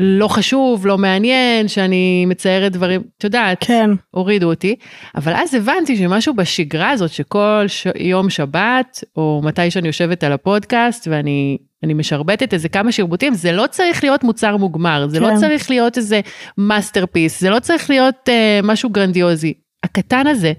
[0.00, 3.90] לא חשוב, לא מעניין, שאני מציירת דברים, את יודעת, כן.
[4.10, 4.76] הורידו אותי.
[5.16, 7.86] אבל אז הבנתי שמשהו בשגרה הזאת, שכל ש...
[7.96, 13.52] יום שבת, או מתי שאני יושבת על הפודקאסט, ואני אני משרבטת איזה כמה שרבוטים, זה
[13.52, 15.34] לא צריך להיות מוצר מוגמר, זה לא כן.
[15.34, 16.20] לא צריך להיות איזה
[16.58, 19.54] masterpiece, זה לא צריך להיות אה, משהו גרנדיוזי.
[19.84, 20.52] הקטן הזה,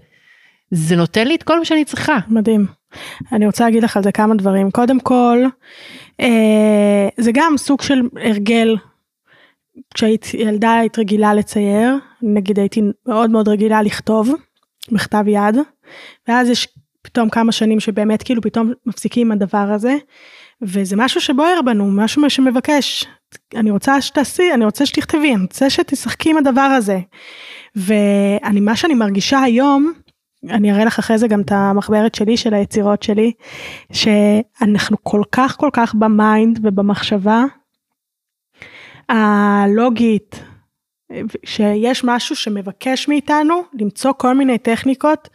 [0.71, 2.17] זה נותן לי את כל מה שאני צריכה.
[2.27, 2.65] מדהים.
[3.31, 4.71] אני רוצה להגיד לך על זה כמה דברים.
[4.71, 5.43] קודם כל,
[6.21, 8.75] אה, זה גם סוג של הרגל.
[9.93, 14.29] כשהיית ילדה היית רגילה לצייר, נגיד הייתי מאוד מאוד רגילה לכתוב
[14.91, 15.57] בכתב יד,
[16.27, 16.67] ואז יש
[17.01, 19.95] פתאום כמה שנים שבאמת כאילו פתאום מפסיקים עם הדבר הזה,
[20.61, 23.05] וזה משהו שבוער בנו, משהו שמבקש.
[23.55, 26.99] אני רוצה שתעשי, אני רוצה שתכתבי, אני רוצה שתשחקי עם הדבר הזה.
[27.75, 29.93] ואני, מה שאני מרגישה היום,
[30.49, 33.31] אני אראה לך אחרי זה גם את המחברת שלי, של היצירות שלי,
[33.91, 37.43] שאנחנו כל כך כל כך ב mind ובמחשבה
[39.09, 40.43] הלוגית,
[41.45, 45.29] שיש משהו שמבקש מאיתנו למצוא כל מיני טכניקות,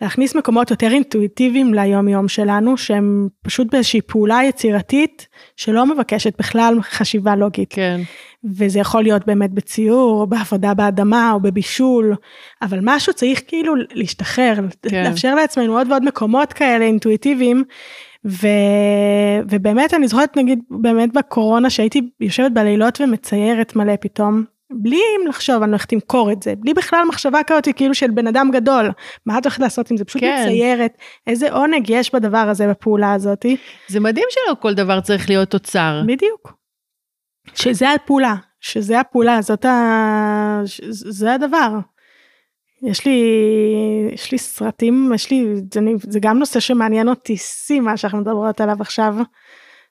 [0.00, 6.78] להכניס מקומות יותר אינטואיטיביים ליום יום שלנו, שהם פשוט באיזושהי פעולה יצירתית שלא מבקשת בכלל
[6.82, 7.72] חשיבה לוגית.
[7.72, 8.00] כן.
[8.44, 12.14] וזה יכול להיות באמת בציור, או בעבודה באדמה, או בבישול,
[12.62, 14.54] אבל משהו צריך כאילו להשתחרר,
[14.88, 15.04] כן.
[15.04, 17.64] לאפשר לעצמנו עוד ועוד מקומות כאלה אינטואיטיביים.
[18.26, 18.46] ו...
[19.50, 25.70] ובאמת אני זוכרת נגיד באמת בקורונה שהייתי יושבת בלילות ומציירת מלא פתאום בלי לחשוב אני
[25.70, 28.90] הולכת למכור את זה בלי בכלל מחשבה כזאת כאילו של בן אדם גדול
[29.26, 30.42] מה את הולכת לעשות עם זה פשוט כן.
[30.42, 33.56] מציירת איזה עונג יש בדבר הזה בפעולה הזאתי
[33.88, 36.02] זה מדהים שלא כל דבר צריך להיות תוצר.
[36.06, 36.52] בדיוק.
[37.54, 40.60] שזה הפעולה שזה הפעולה זאת ה...
[40.90, 41.78] זה הדבר.
[42.82, 43.20] יש לי
[44.12, 48.60] יש לי סרטים יש לי זה, זה גם נושא שמעניין אותי שיא מה שאנחנו מדברות
[48.60, 49.14] עליו עכשיו.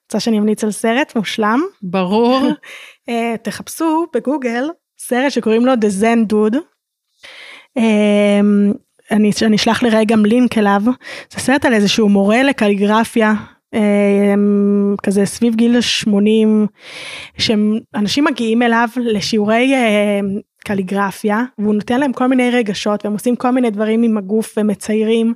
[0.04, 2.40] רוצה שאני אמליץ על סרט מושלם ברור.
[3.08, 4.68] אה, תחפשו בגוגל
[4.98, 6.56] סרט שקוראים לו The Zen Dude.
[7.78, 8.40] אה,
[9.10, 10.82] אני, אני אשלח לרגע גם לינק אליו.
[11.30, 13.32] זה סרט על איזשהו מורה לקליגרפיה.
[13.74, 14.34] אה,
[15.02, 16.66] כזה סביב גיל 80
[17.38, 20.20] שאנשים מגיעים אליו לשיעורי אה,
[20.66, 25.34] קליגרפיה והוא נותן להם כל מיני רגשות והם עושים כל מיני דברים עם הגוף ומציירים.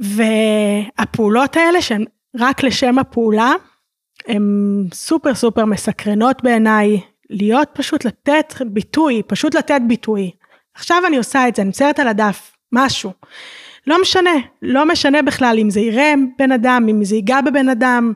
[0.00, 2.04] והפעולות האלה שהן
[2.38, 3.52] רק לשם הפעולה
[4.28, 7.00] הן סופר סופר מסקרנות בעיניי
[7.30, 10.30] להיות פשוט לתת ביטוי פשוט לתת ביטוי.
[10.74, 13.12] עכשיו אני עושה את זה אני מציירת על הדף משהו.
[13.86, 14.30] לא משנה
[14.62, 18.12] לא משנה בכלל אם זה יראה בן אדם אם זה ייגע בבן אדם.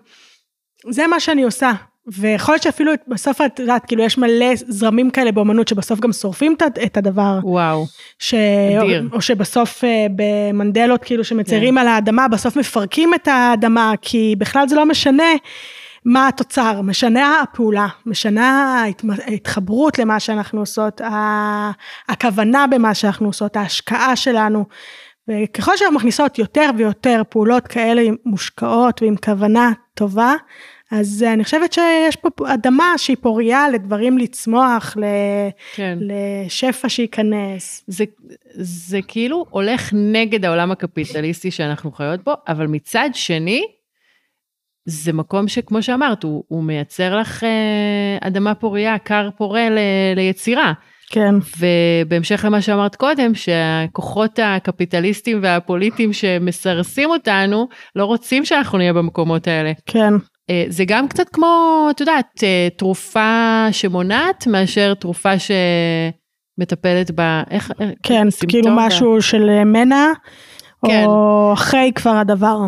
[0.91, 1.73] זה מה שאני עושה.
[2.13, 6.55] ויכול להיות שאפילו בסוף את יודעת כאילו יש מלא זרמים כאלה באמנות שבסוף גם שורפים
[6.87, 7.39] את- הדבר.
[7.43, 7.87] וואו.
[8.19, 8.35] ש...
[8.83, 9.09] אדיר.
[9.13, 14.77] או שבסוף אה, במנדלות כאילו שמציירים על האדמה בסוף מפרקים את האדמה כי בכלל זה
[14.77, 15.33] לא משנה
[16.05, 18.83] מה התוצר משנה הפעולה משנה
[19.27, 21.01] ההתחברות למה שאנחנו עושות
[22.09, 24.65] הכוונה במה שאנחנו עושות ההשקעה שלנו.
[25.29, 30.35] וככל שאנחנו מכניסות יותר ויותר פעולות כאלה מושקעות ועם כוונה טובה
[30.93, 35.99] אז אני חושבת שיש פה אדמה שהיא פורייה לדברים לצמוח ל- כן.
[36.01, 37.85] לשפע שייכנס.
[37.87, 38.05] זה,
[38.55, 43.63] זה כאילו הולך נגד העולם הקפיטליסטי שאנחנו חיות בו, אבל מצד שני,
[44.85, 49.79] זה מקום שכמו שאמרת, הוא, הוא מייצר לך אה, אדמה פוריה, כר פורה ל,
[50.17, 50.73] ליצירה.
[51.11, 51.35] כן.
[51.61, 59.73] ובהמשך למה שאמרת קודם, שהכוחות הקפיטליסטיים והפוליטיים שמסרסים אותנו, לא רוצים שאנחנו נהיה במקומות האלה.
[59.87, 60.36] כן, אה,
[60.69, 65.31] זה גם קצת כמו, את יודעת, אה, תרופה שמונעת מאשר תרופה
[66.59, 67.43] שמטפלת ב...
[67.51, 67.73] איך...
[68.03, 70.07] כן, כאילו משהו של מנע,
[70.87, 71.05] כן.
[71.07, 72.59] או אחרי כבר הדבר.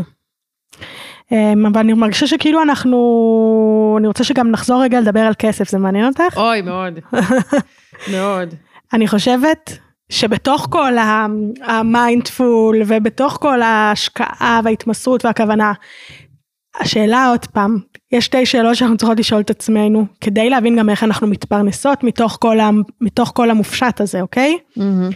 [1.33, 5.79] אמ, אבל אני מרגישה שכאילו אנחנו, אני רוצה שגם נחזור רגע לדבר על כסף, זה
[5.79, 6.37] מעניין אותך?
[6.37, 6.99] אוי, מאוד.
[8.13, 8.55] מאוד.
[8.93, 10.93] אני חושבת שבתוך כל
[11.63, 15.73] המיינדפול ובתוך כל ההשקעה וההתמסרות והכוונה,
[16.79, 17.79] השאלה עוד פעם,
[18.13, 22.39] יש שתי שאלות שאנחנו צריכות לשאול את עצמנו, כדי להבין גם איך אנחנו מתפרנסות מתוך
[22.41, 22.71] כל, ה,
[23.01, 24.59] מתוך כל המופשט הזה, אוקיי?
[24.77, 25.11] מהמם.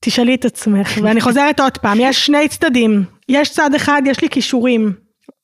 [0.00, 4.28] תשאלי את עצמך, ואני חוזרת עוד פעם, יש שני צדדים, יש צד אחד, יש לי
[4.28, 4.92] כישורים,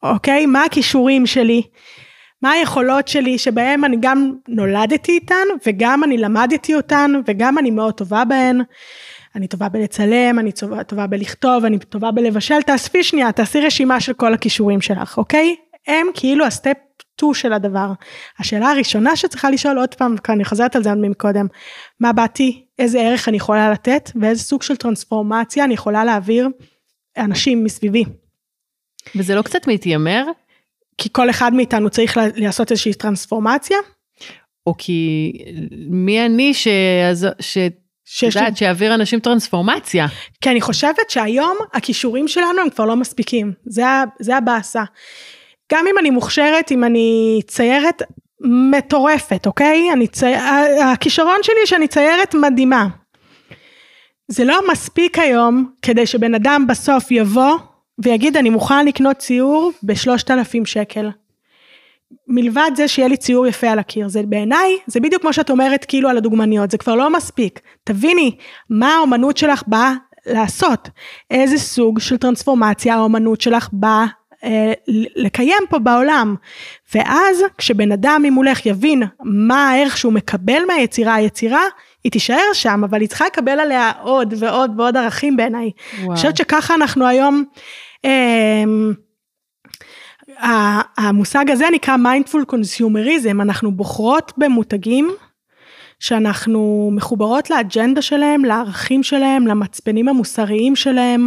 [0.03, 0.47] אוקיי?
[0.47, 1.63] מה הכישורים שלי?
[2.43, 7.95] מה היכולות שלי שבהם אני גם נולדתי איתן, וגם אני למדתי אותן, וגם אני מאוד
[7.95, 8.61] טובה בהן.
[9.37, 14.13] אני טובה בלצלם, אני טובה, טובה בלכתוב, אני טובה בלבשל, תאספי שנייה, תעשי רשימה של
[14.13, 15.57] כל הכישורים שלך, אוקיי?
[15.87, 16.77] הם כאילו הסטפ
[17.17, 17.93] 2 של הדבר.
[18.39, 21.47] השאלה הראשונה שצריכה לשאול עוד פעם, כי אני חוזרת על זה עוד מקודם,
[22.01, 26.49] מה באתי, איזה ערך אני יכולה לתת, ואיזה סוג של טרנספורמציה אני יכולה להעביר
[27.17, 28.05] אנשים מסביבי.
[29.17, 30.25] וזה לא קצת מתיימר?
[30.99, 33.77] כי כל אחד מאיתנו צריך לעשות איזושהי טרנספורמציה.
[34.67, 35.33] או כי
[35.89, 36.69] מי אני ש...
[37.41, 37.59] ש...
[38.09, 40.07] שיש לי- יודעת, שיעביר אנשים טרנספורמציה.
[40.41, 43.53] כי אני חושבת שהיום הכישורים שלנו הם כבר לא מספיקים,
[44.21, 44.83] זה, הבאסה.
[45.73, 48.03] גם אם אני מוכשרת, אם אני ציירת
[48.71, 49.93] מטורפת, אוקיי?
[49.93, 50.35] אני צי...
[50.85, 52.87] הכישרון שלי שאני ציירת מדהימה.
[54.29, 57.57] זה לא מספיק היום כדי שבן אדם בסוף יבוא
[58.05, 61.09] ויגיד אני מוכן לקנות ציור בשלושת אלפים שקל.
[62.29, 65.85] מלבד זה שיהיה לי ציור יפה על הקיר, זה בעיניי, זה בדיוק כמו שאת אומרת
[65.85, 67.61] כאילו על הדוגמניות, זה כבר לא מספיק.
[67.85, 68.37] תביני,
[68.71, 69.95] מה האומנות שלך באה
[70.27, 70.89] לעשות?
[71.31, 74.07] איזה סוג של טרנספורמציה האומנות שלך באה
[74.45, 74.73] אה,
[75.17, 76.35] לקיים פה בעולם.
[76.95, 81.63] ואז כשבן אדם ממולך יבין מה הערך שהוא מקבל מהיצירה, היצירה,
[82.05, 85.71] היא תישאר שם, אבל היא צריכה לקבל עליה עוד ועוד ועוד ערכים בעיניי.
[85.99, 87.45] אני חושבת שככה אנחנו היום,
[88.05, 88.65] אה,
[90.97, 95.11] המושג הזה נקרא mindful consumerism, אנחנו בוחרות במותגים
[96.01, 101.27] שאנחנו מחוברות לאג'נדה שלהם, לערכים שלהם, למצפנים המוסריים שלהם.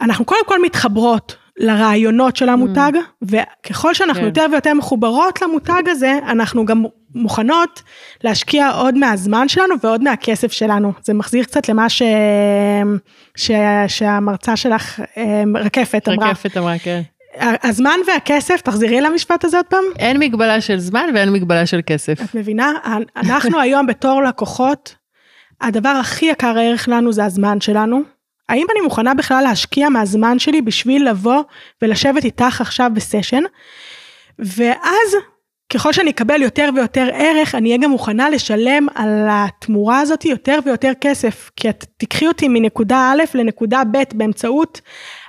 [0.00, 2.92] אנחנו קודם כל מתחברות לרעיונות של המותג,
[3.22, 4.26] וככל שאנחנו כן.
[4.26, 6.84] יותר ויותר מחוברות למותג הזה, אנחנו גם
[7.14, 7.82] מוכנות
[8.24, 10.92] להשקיע עוד מהזמן שלנו ועוד מהכסף שלנו.
[11.02, 12.02] זה מחזיר קצת למה ש...
[13.36, 13.50] ש...
[13.88, 16.30] שהמרצה שלך, אה, רקפת, אמרה.
[16.30, 17.02] רקפת אמרה, כן.
[17.40, 19.84] הזמן והכסף, תחזרי למשפט הזה עוד פעם.
[19.98, 22.22] אין מגבלה של זמן ואין מגבלה של כסף.
[22.24, 22.72] את מבינה?
[23.16, 24.94] אנחנו היום בתור לקוחות,
[25.60, 28.02] הדבר הכי יקר ערך לנו זה הזמן שלנו.
[28.48, 31.42] האם אני מוכנה בכלל להשקיע מהזמן שלי בשביל לבוא
[31.82, 33.42] ולשבת איתך עכשיו בסשן?
[34.38, 35.16] ואז
[35.72, 40.58] ככל שאני אקבל יותר ויותר ערך, אני אהיה גם מוכנה לשלם על התמורה הזאת יותר
[40.64, 41.50] ויותר כסף.
[41.56, 44.80] כי את תיקחי אותי מנקודה א' לנקודה ב' באמצעות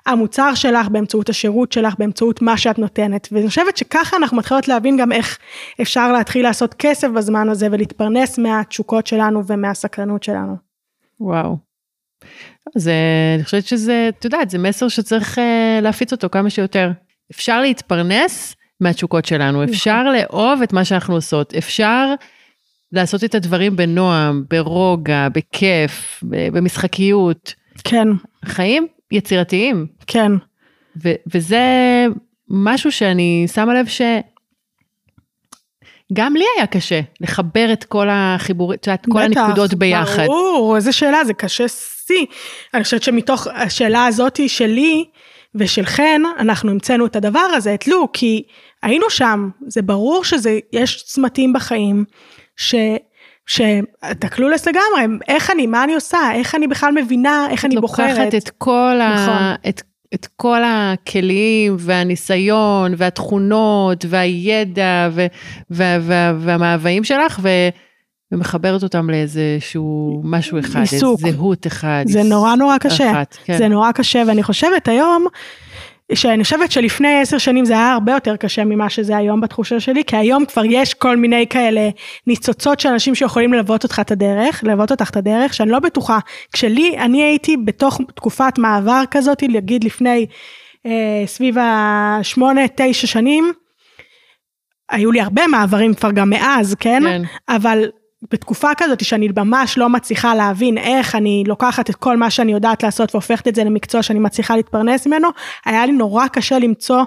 [0.10, 3.28] המוצר שלך, באמצעות השירות שלך, באמצעות מה שאת נותנת.
[3.32, 5.38] ואני חושבת שככה אנחנו מתחילות להבין גם איך
[5.82, 10.56] אפשר להתחיל לעשות כסף בזמן הזה ולהתפרנס מהתשוקות שלנו ומהסקרנות שלנו.
[11.20, 11.58] וואו.
[12.76, 16.92] אז אה, אני חושבת שזה, את יודעת, זה מסר שצריך אה, להפיץ אותו כמה שיותר.
[17.32, 22.14] אפשר להתפרנס מהתשוקות שלנו, אפשר לאהוב את מה שאנחנו עושות, אפשר
[22.92, 27.54] לעשות את הדברים בנועם, ברוגע, בכיף, במשחקיות.
[27.84, 28.08] כן,
[28.46, 29.88] חיים יצירתיים.
[30.08, 30.32] כן.
[31.04, 31.60] ו- וזה
[32.50, 34.02] משהו שאני שמה לב ש...
[36.14, 40.26] גם לי היה קשה לחבר את כל החיבורים, את יודעת, כל בטח, הנקודות ביחד.
[40.26, 42.26] ברור, איזה שאלה, זה קשה שיא.
[42.74, 45.06] אני חושבת שמתוך השאלה הזאת שלי
[45.56, 48.44] ושל חן, אנחנו המצאנו את הדבר הזה, את לו, כי
[48.84, 52.06] היינו שם, זה ברור שזה, יש צמתים בחיים,
[52.58, 52.76] ש...
[53.50, 58.18] שאתה קלולס לגמרי, איך אני, מה אני עושה, איך אני בכלל מבינה, איך אני בוחרת.
[58.18, 59.34] לוקחת את כל, נכון.
[59.34, 59.56] ה...
[59.70, 59.82] את,
[60.14, 65.26] את כל הכלים והניסיון והתכונות והידע ו...
[65.70, 65.98] וה...
[66.02, 66.34] וה...
[66.40, 67.50] והמאוויים שלך ו...
[68.32, 70.80] ומחברת אותם לאיזשהו משהו אחד.
[70.80, 72.04] איזו זהות אחד.
[72.08, 73.58] זה נורא נורא קשה, אחת, כן.
[73.58, 75.28] זה נורא קשה, ואני חושבת היום,
[76.14, 80.04] שאני חושבת שלפני עשר שנים זה היה הרבה יותר קשה ממה שזה היום בתחושה שלי,
[80.04, 81.90] כי היום כבר יש כל מיני כאלה
[82.28, 86.20] ניצוצות של אנשים שיכולים ללוות אותך את הדרך, ללוות אותך את הדרך, שאני לא בטוחה.
[86.54, 90.26] כשלי, אני הייתי בתוך תקופת מעבר כזאת, להגיד לפני
[90.86, 93.52] אה, סביב השמונה, תשע שנים,
[94.90, 97.04] היו לי הרבה מעברים כבר גם מאז, כן?
[97.06, 97.22] כן.
[97.50, 97.90] אבל
[98.32, 102.84] בתקופה כזאת שאני ממש לא מצליחה להבין איך אני לוקחת את כל מה שאני יודעת
[102.84, 105.28] לעשות והופכת את זה למקצוע שאני מצליחה להתפרנס ממנו,
[105.66, 107.04] היה לי נורא קשה למצוא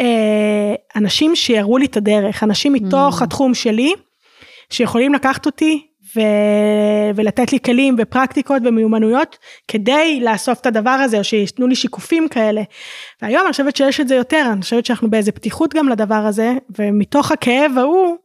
[0.00, 3.24] אה, אנשים שיראו לי את הדרך, אנשים מתוך Mm.
[3.24, 3.94] התחום שלי,
[4.70, 5.86] שיכולים לקחת אותי
[6.16, 6.20] ו...
[7.14, 9.38] ולתת לי כלים ופרקטיקות ומיומנויות
[9.68, 12.62] כדי לאסוף את הדבר הזה, או שייתנו לי שיקופים כאלה.
[13.22, 16.52] והיום אני חושבת שיש את זה יותר, אני חושבת שאנחנו באיזה פתיחות גם לדבר הזה,
[16.78, 18.16] ומתוך הכאב ההוא,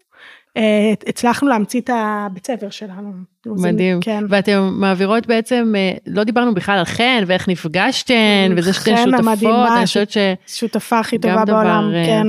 [1.07, 3.11] הצלחנו להמציא את הבית ספר שלנו.
[3.45, 3.99] מדהים.
[4.01, 4.23] כן.
[4.29, 9.85] ואתם מעבירות בעצם, אה, לא דיברנו בכלל על חן ואיך נפגשתן, וזה שאתן שותפות, אני
[9.85, 10.11] חושבת
[10.47, 12.27] שותפה הכי טובה דבר, בעולם, אה, כן.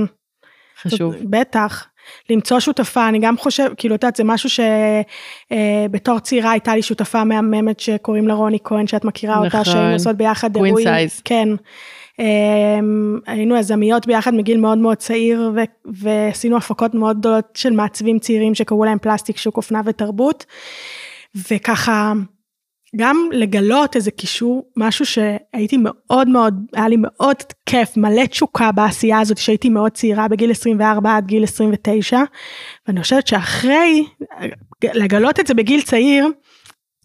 [0.83, 1.14] שחשוב.
[1.22, 1.87] בטח.
[2.31, 4.51] למצוא שותפה, אני גם חושב, כאילו, את יודעת, זה משהו
[5.51, 9.64] שבתור צעירה הייתה לי שותפה מהממת שקוראים לה רוני כהן, שאת מכירה אותה, נכון.
[9.64, 10.89] שהיינו עושות ביחד אירועים.
[11.24, 11.49] כן.
[12.19, 15.53] אמ, היינו יזמיות ביחד מגיל מאוד מאוד צעיר,
[15.85, 20.47] ועשינו הפקות מאוד גדולות של מעצבים צעירים שקראו להם פלסטיק, שוק אופנה ותרבות.
[21.51, 22.12] וככה,
[22.97, 27.37] גם לגלות איזה קישור, משהו שהייתי מאוד מאוד, היה לי מאוד
[27.67, 32.21] כיף, מלא תשוקה בעשייה הזאת שהייתי מאוד צעירה, בגיל 24 עד גיל 29,
[32.89, 34.05] ואני חושבת שאחרי,
[34.85, 36.29] לגלות את זה בגיל צעיר,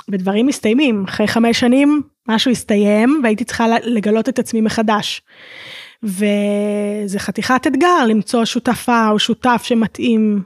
[0.09, 5.21] ודברים מסתיימים, אחרי חמש שנים משהו הסתיים והייתי צריכה לגלות את עצמי מחדש.
[6.03, 10.43] וזה חתיכת אתגר למצוא שותפה או שותף שמתאים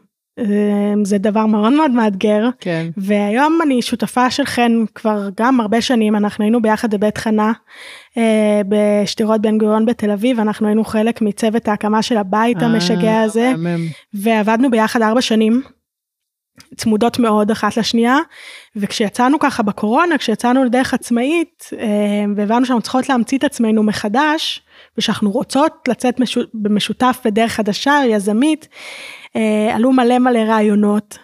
[1.03, 2.49] זה דבר מאוד מאוד מאתגר.
[2.59, 2.87] כן.
[2.97, 7.51] והיום אני שותפה של חן כבר גם הרבה שנים, אנחנו היינו ביחד בבית חנה
[8.17, 13.53] אה, בשדרות בן גוריון בתל אביב, אנחנו היינו חלק מצוות ההקמה של הבית המשגע הזה,
[13.57, 13.85] מהמם.
[14.13, 15.61] ועבדנו ביחד ארבע שנים.
[16.77, 18.17] צמודות מאוד אחת לשנייה
[18.75, 21.87] וכשיצאנו ככה בקורונה כשיצאנו לדרך עצמאית אה,
[22.35, 24.61] והבנו שאנחנו צריכות להמציא את עצמנו מחדש
[24.97, 28.67] ושאנחנו רוצות לצאת משו- במשותף בדרך חדשה יזמית
[29.35, 31.17] אה, עלו מלא מלא רעיונות.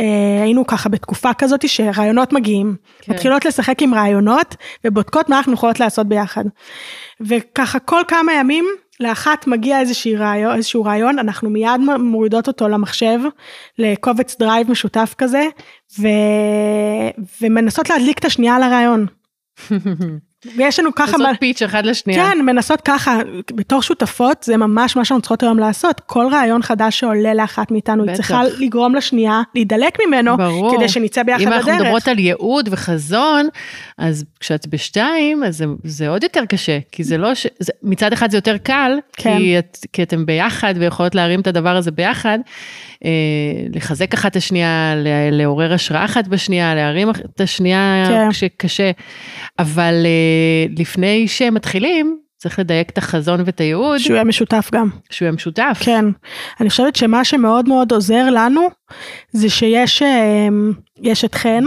[0.00, 3.12] אה, היינו ככה בתקופה כזאת שרעיונות מגיעים כן.
[3.12, 6.44] מתחילות לשחק עם רעיונות ובודקות מה אנחנו יכולות לעשות ביחד.
[7.20, 8.64] וככה כל כמה ימים
[9.00, 9.78] לאחת מגיע
[10.16, 13.18] רעיון, איזשהו רעיון, אנחנו מיד מורידות אותו למחשב,
[13.78, 15.48] לקובץ Drive משותף כזה,
[16.00, 16.08] ו...
[17.42, 19.06] ומנסות להדליק את השנייה על הרעיון.
[20.56, 22.30] ויש לנו ככה, לעשות pitch אחד לשנייה.
[22.30, 23.18] כן, מנסות ככה,
[23.54, 26.00] בתור שותפות, זה ממש מה שאנחנו צריכות היום לעשות.
[26.06, 28.14] כל רעיון חדש שעולה לאחת מאיתנו, היא.
[28.14, 30.76] צריכה לגרום לשנייה, להידלק ממנו, ברור.
[30.76, 31.82] כדי שנצא ביחד אם אנחנו לדרך.
[31.82, 33.48] מדברות על ייעוד וחזון,
[33.98, 37.46] אז כשאת בשתיים, אז זה, זה עוד יותר קשה, כי זה לא ש...
[37.58, 39.38] זה, מצד אחד זה יותר קל, כן.
[39.38, 42.38] כי, את, כי אתם ביחד ויכולות להרים את הדבר הזה ביחד,
[43.04, 43.10] אה,
[43.74, 44.94] לחזק אחת את השנייה,
[45.32, 48.30] לעורר השראה אחת בשנייה, להרים את השנייה כן.
[48.30, 48.90] כשקשה,
[49.58, 50.33] אבל אה,
[50.78, 54.88] לפני שמתחילים, צריך לדייק את החזון ואת הייעוד, שהוא יהיה משותף גם.
[55.10, 55.78] שהוא יהיה משותף.
[55.80, 56.04] כן,
[56.60, 58.68] אני חושבת שמה שמאוד מאוד עוזר לנו
[59.32, 60.72] זה שיש אמ,
[61.02, 61.64] יש את חן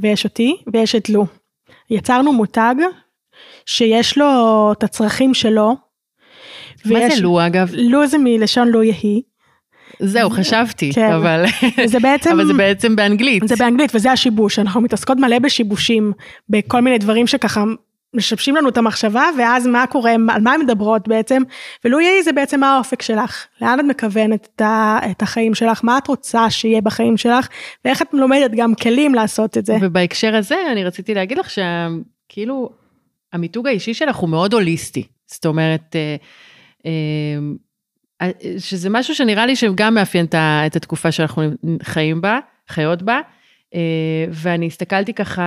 [0.00, 1.26] ויש אותי ויש את לו.
[1.90, 2.74] יצרנו מותג
[3.66, 4.26] שיש לו
[4.78, 5.76] את הצרכים שלו.
[6.84, 7.70] מה ויש- זה לו אגב?
[7.76, 9.22] לו זה מלשון לו יהי.
[10.00, 11.12] זהו, חשבתי, כן.
[11.12, 11.44] אבל...
[11.84, 13.48] זה בעצם, אבל זה בעצם באנגלית.
[13.48, 16.12] זה באנגלית וזה השיבוש, אנחנו מתעסקות מלא בשיבושים,
[16.48, 17.64] בכל מיני דברים שככה
[18.14, 21.42] משבשים לנו את המחשבה ואז מה קורה, על מה הן מדברות בעצם,
[21.84, 25.80] ולו יהי זה בעצם מה האופק שלך, לאן את מכוונת את, ה, את החיים שלך,
[25.84, 27.48] מה את רוצה שיהיה בחיים שלך,
[27.84, 29.76] ואיך את לומדת גם כלים לעשות את זה.
[29.80, 32.70] ובהקשר הזה אני רציתי להגיד לך שכאילו
[33.32, 35.06] המיתוג האישי שלך הוא מאוד הוליסטי.
[35.26, 36.16] זאת אומרת, אה,
[38.22, 40.26] אה, שזה משהו שנראה לי שגם מאפיין
[40.66, 41.42] את התקופה שאנחנו
[41.82, 42.38] חיים בה,
[42.68, 43.20] חיות בה.
[43.74, 45.44] אה, ואני הסתכלתי ככה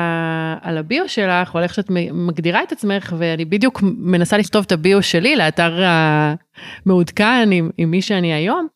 [0.62, 4.72] על הביו שלך, או על איך שאת מגדירה את עצמך, ואני בדיוק מנסה לכתוב את
[4.72, 5.84] הביו שלי לאתר
[6.86, 8.68] המעודכן עם, עם מי שאני היום,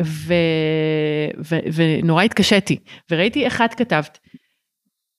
[0.00, 0.34] ו,
[1.50, 2.78] ו, ונורא התקשיתי,
[3.10, 4.18] וראיתי איך את כתבת.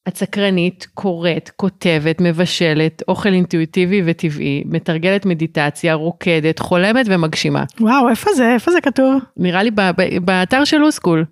[0.08, 7.64] את סקרנית, קוראת, כותבת, מבשלת, אוכל אינטואיטיבי וטבעי, מתרגלת מדיטציה, רוקדת, חולמת ומגשימה.
[7.80, 8.54] וואו, איפה זה?
[8.54, 9.22] איפה זה כתוב?
[9.38, 11.26] נראה לי ב- ב- באתר של לוסקול.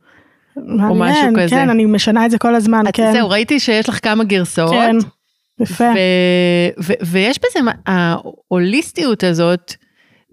[0.58, 1.56] מעניין, משהו כזה.
[1.56, 3.12] כן, אני משנה את זה כל הזמן, את- כן.
[3.14, 4.72] זהו, ראיתי שיש לך כמה גרסאות.
[4.72, 4.96] כן,
[5.60, 5.84] יפה.
[5.84, 9.74] ו- ו- ויש בזה, ההוליסטיות הזאת,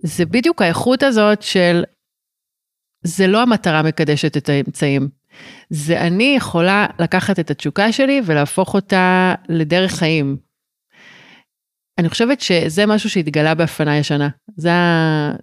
[0.03, 1.83] זה בדיוק האיכות הזאת של,
[3.05, 5.09] זה לא המטרה מקדשת את האמצעים.
[5.71, 10.37] זה אני יכולה לקחת את התשוקה שלי ולהפוך אותה לדרך חיים.
[11.99, 14.29] אני חושבת שזה משהו שהתגלה בהפניי השנה.
[14.59, 14.71] זה,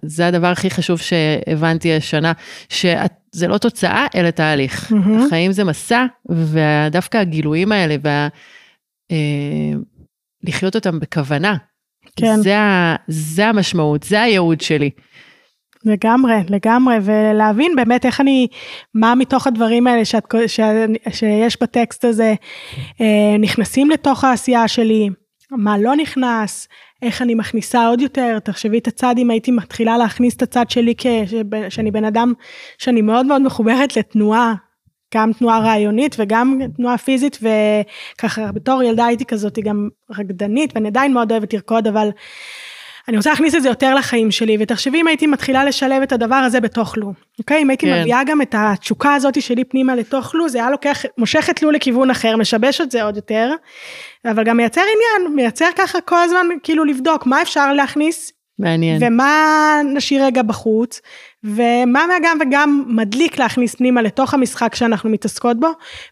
[0.02, 2.32] זה הדבר הכי חשוב שהבנתי השנה,
[2.68, 4.92] שזה לא תוצאה, אלא תהליך.
[4.92, 5.26] מהמם.
[5.26, 8.28] החיים זה מסע, ודווקא הגילויים האלה, וה...
[9.10, 9.78] אה,
[10.44, 11.56] לחיות אותם בכוונה.
[12.16, 12.36] כן.
[12.36, 12.56] זה,
[13.08, 14.90] זה המשמעות, זה הייעוד שלי.
[15.84, 18.46] לגמרי, לגמרי, ולהבין באמת איך אני,
[18.94, 20.60] מה מתוך הדברים האלה שאת, ש,
[21.10, 22.34] שיש בטקסט הזה,
[23.00, 25.08] אה, נכנסים לתוך העשייה שלי,
[25.50, 26.68] מה לא נכנס,
[27.02, 30.94] איך אני מכניסה עוד יותר, תחשבי את הצד אם הייתי מתחילה להכניס את הצד שלי
[30.98, 31.06] כ,
[31.68, 32.32] שאני בן אדם
[32.78, 34.54] שאני מאוד מאוד מחוברת לתנועה,
[35.14, 39.88] גם תנועה רעיונית וגם תנועה פיזית וככה בתור ילדה הייתי כזאת גם
[40.18, 42.08] רקדנית ואני עדיין מאוד אוהבת לרקוד אבל
[43.08, 46.36] אני רוצה להכניס את זה יותר לחיים שלי ותחשבי אם הייתי מתחילה לשלב את הדבר
[46.36, 47.62] הזה בתוך לו, אוקיי?
[47.62, 48.00] אם הייתי כן.
[48.00, 51.70] מביאה גם את התשוקה הזאת שלי פנימה לתוך לו זה היה לוקח, מושך את לו
[51.70, 53.52] לכיוון אחר, משבש את זה עוד יותר,
[54.24, 59.02] אבל גם מייצר עניין, מייצר ככה כל הזמן כאילו לבדוק מה אפשר להכניס מעניין.
[59.02, 61.00] ומה נשאיר רגע בחוץ,
[61.44, 65.68] ומה גם וגם מדליק להכניס פנימה לתוך המשחק שאנחנו מתעסקות בו,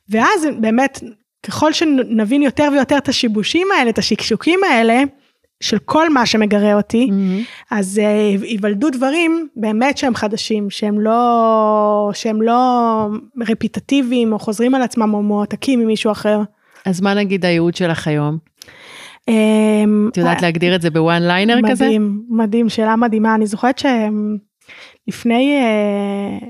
[0.09, 1.01] ואז באמת,
[1.47, 5.03] ככל שנבין יותר ויותר את השיבושים האלה, את השקשוקים האלה,
[5.62, 7.42] של כל מה שמגרה אותי, מהמם.
[7.70, 12.61] אז uh, ייוולדו דברים באמת שהם חדשים, שהם לא, שהם לא
[13.48, 16.40] רפיטטיביים או חוזרים על עצמם או מועתקים ממישהו אחר.
[16.84, 18.38] אז מה נגיד הייעוד שלך היום?
[19.28, 21.84] אמ, את יודעת להגדיר את זה בוואן ליינר כזה?
[21.84, 23.34] מדהים, מדהים, שאלה מדהימה.
[23.34, 26.48] אני זוכרת שלפני אה,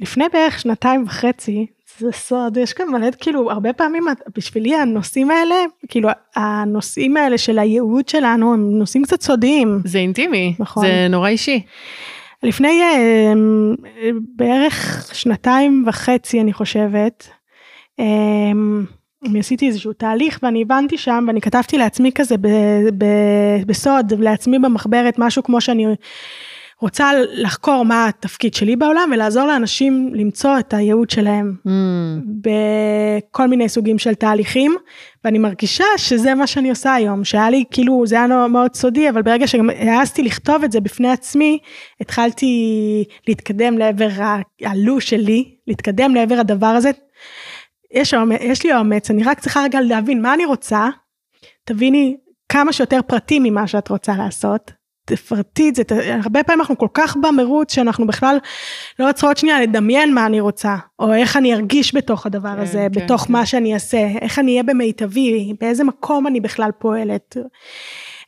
[0.00, 1.66] לפני בערך שנתיים וחצי,
[1.98, 4.04] זה סוד, יש כאן מלא, כאילו, הרבה פעמים
[4.36, 5.54] בשבילי הנושאים האלה,
[5.88, 9.80] כאילו, הנושאים האלה של הייעוד שלנו הם נושאים קצת סודיים.
[9.84, 10.86] זה אינטימי, נכון.
[10.86, 11.62] זה נורא אישי.
[12.42, 13.32] לפני אה,
[14.36, 17.28] בערך שנתיים וחצי אני חושבת,
[18.00, 18.04] אה,
[19.30, 22.48] אני עשיתי איזשהו תהליך ואני הבנתי שם ואני כתבתי לעצמי כזה ב,
[22.98, 23.04] ב,
[23.66, 25.86] בסוד לעצמי במחברת משהו כמו שאני
[26.80, 31.70] רוצה לחקור מה התפקיד שלי בעולם ולעזור לאנשים למצוא את הייעוד שלהם Mm,
[32.40, 34.76] בכל מיני סוגים של תהליכים
[35.24, 39.22] ואני מרגישה שזה מה שאני עושה היום שהיה לי כאילו זה היה מאוד סודי אבל
[39.22, 41.58] ברגע שגם העזתי לכתוב את זה בפני עצמי
[42.00, 44.08] התחלתי להתקדם לעבר
[44.62, 46.90] הלו שלי להתקדם לעבר הדבר הזה.
[47.92, 50.88] יש, יש לי אומץ אני רק צריכה רגע להבין מה אני רוצה
[51.64, 52.16] תביני
[52.48, 54.83] כמה שיותר פרטים ממה שאת רוצה לעשות.
[55.04, 55.82] תפרטי את זה,
[56.24, 58.36] הרבה פעמים אנחנו כל כך במרוץ שאנחנו בכלל
[58.98, 62.86] לא עוצרות שנייה לדמיין מה אני רוצה, או איך אני ארגיש בתוך הדבר כן, הזה,
[62.94, 63.32] כן, בתוך כן.
[63.32, 67.36] מה שאני אעשה, איך אני אהיה במיטבי, באיזה מקום אני בכלל פועלת,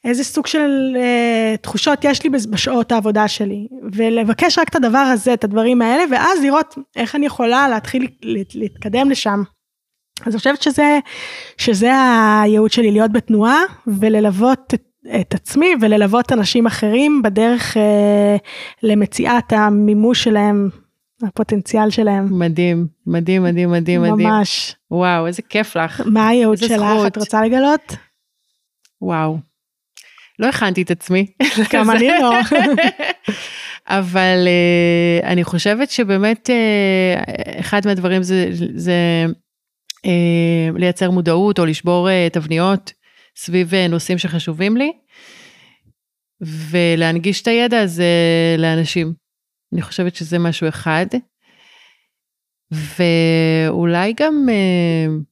[0.05, 4.99] איזה סוג של אה, תחושות יש לי בש- בשעות העבודה שלי, ולבקש רק את הדבר
[4.99, 9.43] הזה, את הדברים האלה, ואז לראות איך אני יכולה להתחיל להת- להתקדם לשם.
[10.27, 10.99] אז אני חושבת שזה,
[11.57, 11.91] שזה
[12.43, 14.83] הייעוד שלי, להיות בתנועה וללוות את,
[15.21, 18.37] את עצמי וללוות אנשים אחרים בדרך אה,
[18.83, 20.69] למציאת המימוש שלהם,
[21.23, 22.39] הפוטנציאל שלהם.
[22.39, 24.03] מדהים, מדהים, מדהים, מדהים.
[24.03, 24.75] ממש.
[24.91, 26.03] וואו, איזה כיף לך.
[26.07, 26.71] מה הייעוד שלך?
[26.71, 27.07] זכות.
[27.07, 27.97] את רוצה לגלות?
[29.03, 29.39] וואו.
[30.39, 31.27] לא הכנתי את עצמי.
[31.73, 32.33] גם אני לא.
[33.89, 34.49] אבל
[35.23, 39.27] uh, אני חושבת שבאמת uh, אחד מהדברים זה, זה
[39.99, 42.93] uh, לייצר מודעות או לשבור uh, תבניות
[43.37, 44.93] סביב uh, נושאים שחשובים לי,
[46.41, 48.05] ולהנגיש את הידע הזה
[48.59, 49.13] לאנשים.
[49.73, 51.07] אני חושבת שזה משהו אחד.
[52.71, 55.23] ואולי גם uh,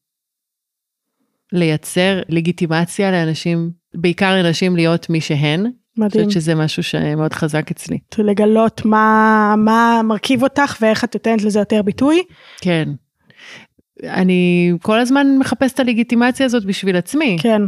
[1.52, 5.60] לייצר לגיטימציה לאנשים, בעיקר לנשים להיות מי שהן.
[5.60, 6.24] אני מדהים.
[6.24, 7.98] חושבת שזה משהו שמאוד חזק אצלי.
[8.18, 12.22] לגלות מה, מה מרכיב אותך ואיך את נותנת לזה יותר ביטוי.
[12.60, 12.88] כן.
[14.02, 17.62] אני כל הזמן מחפשת את הלגיטימציה הזאת בשביל עצמי, כן.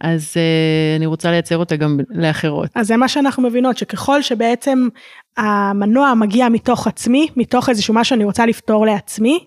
[0.00, 2.70] אז uh, אני רוצה לייצר אותה גם לאחרות.
[2.74, 4.88] אז זה מה שאנחנו מבינות, שככל שבעצם
[5.36, 9.38] המנוע מגיע מתוך עצמי, מתוך איזשהו מה שאני רוצה לפתור לעצמי,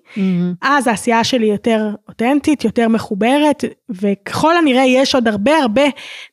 [0.62, 5.84] אז העשייה שלי יותר אותנטית, יותר מחוברת, וככל הנראה יש עוד הרבה הרבה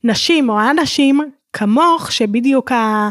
[0.05, 1.21] נשים או אנשים
[1.53, 3.09] כמוך, שבדיוק ה,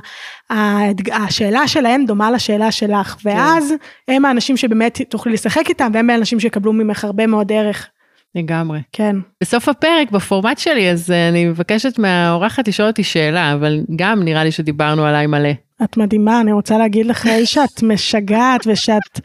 [0.52, 0.80] ה,
[1.14, 3.74] השאלה שלהם דומה לשאלה שלך, ואז
[4.08, 7.90] הם האנשים שבאמת תוכלי לשחק איתם, והם האנשים שיקבלו ממך הרבה מאוד ערך.
[8.36, 8.80] לגמרי.
[8.92, 9.16] כן.
[9.42, 14.44] בסוף הפרק, בפורמט שלי, אז uh, אני מבקשת מהאורחת לשאול אותי שאלה, אבל גם נראה
[14.44, 15.50] לי שדיברנו עליי מלא.
[15.84, 19.20] את מדהימה, אני רוצה להגיד לך שאת משגעת ושאת,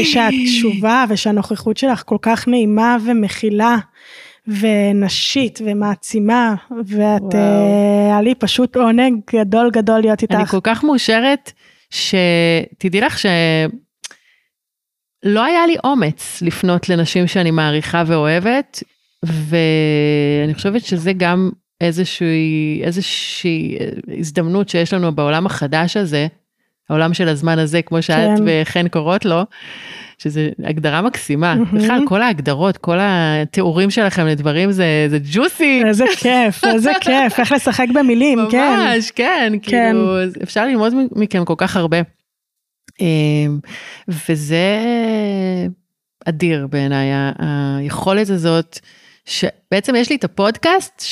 [0.00, 3.76] ושאת קשובה ושהנוכחות שלך כל כך נעימה ומכילה
[4.48, 6.54] ונשית ומעצימה
[6.86, 7.34] ואת.
[7.34, 10.50] אה, היה לי פשוט עונג גדול גדול להיות אני איתך.
[10.50, 11.52] כל כך מאושרת,
[11.90, 13.18] שתדעי לך
[15.26, 18.82] שלא היה לי אומץ לפנות לנשים שאני מעריכה ואוהבת,
[19.22, 21.50] ואני חושבת שזה גם
[21.80, 23.76] איזושהי, איזושהי
[24.18, 26.26] הזדמנות שיש לנו בעולם החדש הזה,
[26.90, 28.44] העולם של הזמן הזה, כמו שאת כן.
[28.46, 29.42] וחן קוראות לו,
[30.18, 31.56] שזה הגדרה מקסימה.
[31.72, 35.82] בכלל, כל ההגדרות, כל התיאורים שלכם לדברים זה, זה ג'וסי.
[35.86, 38.76] איזה כיף, איזה כיף, איך לשחק במילים, כן.
[38.76, 39.92] ממש, כן, כן.
[39.92, 41.98] כאילו, אפשר ללמוד מכם כל כך הרבה.
[43.00, 43.58] אמ,
[44.08, 44.78] וזה
[46.24, 47.08] אדיר בעיניי,
[47.38, 48.78] היכולת הזאת,
[49.24, 51.04] שבעצם יש לי את הפודקאסט,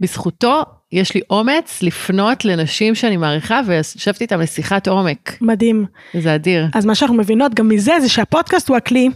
[0.00, 5.38] שבזכותו יש לי אומץ לפנות לנשים שאני מעריכה, וישבתי איתם לשיחת עומק.
[5.40, 5.86] מדהים.
[6.20, 6.66] זה אדיר.
[6.74, 9.08] אז מה שאנחנו מבינות גם מזה זה שהפודקאסט הוא הכלי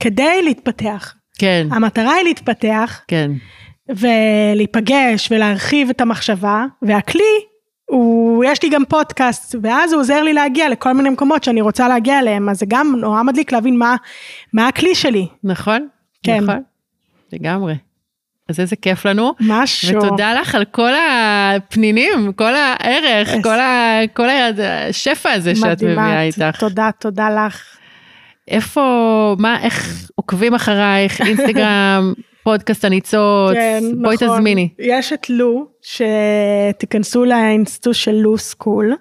[0.00, 1.14] כדי להתפתח.
[1.38, 3.30] כן, המטרה היא להתפתח כן,
[3.88, 7.49] ולהיפגש ולהרחיב את המחשבה והכלי
[7.90, 11.88] הוא יש לי גם פודקאסט ואז הוא עוזר לי להגיע לכל מיני מקומות שאני רוצה
[11.88, 13.96] להגיע אליהם אז זה גם נורא מדליק להבין מה
[14.52, 15.88] מה הכלי שלי נכון?
[16.22, 16.40] כן.
[16.44, 16.62] נכון,
[17.32, 17.74] לגמרי.
[18.48, 19.34] אז איזה כיף לנו.
[19.40, 24.26] משהו ותודה לך על כל הפנינים, כל הערך, אס- כל, ה, כל
[24.88, 26.22] השפע הזה שאת מדהימה מביאה.
[26.22, 26.56] איתך.
[26.60, 27.62] תודה תודה לך
[28.48, 28.82] איפה,
[29.38, 32.12] מה, איך עוקבים אחרייך, אינסטגרם,
[32.44, 34.28] פודקאסט הניצוץ, כן, בואי נכון.
[34.28, 34.68] תזמיני.
[34.78, 38.96] יש את לו שתיכנסו לאינסטוט של לו סקול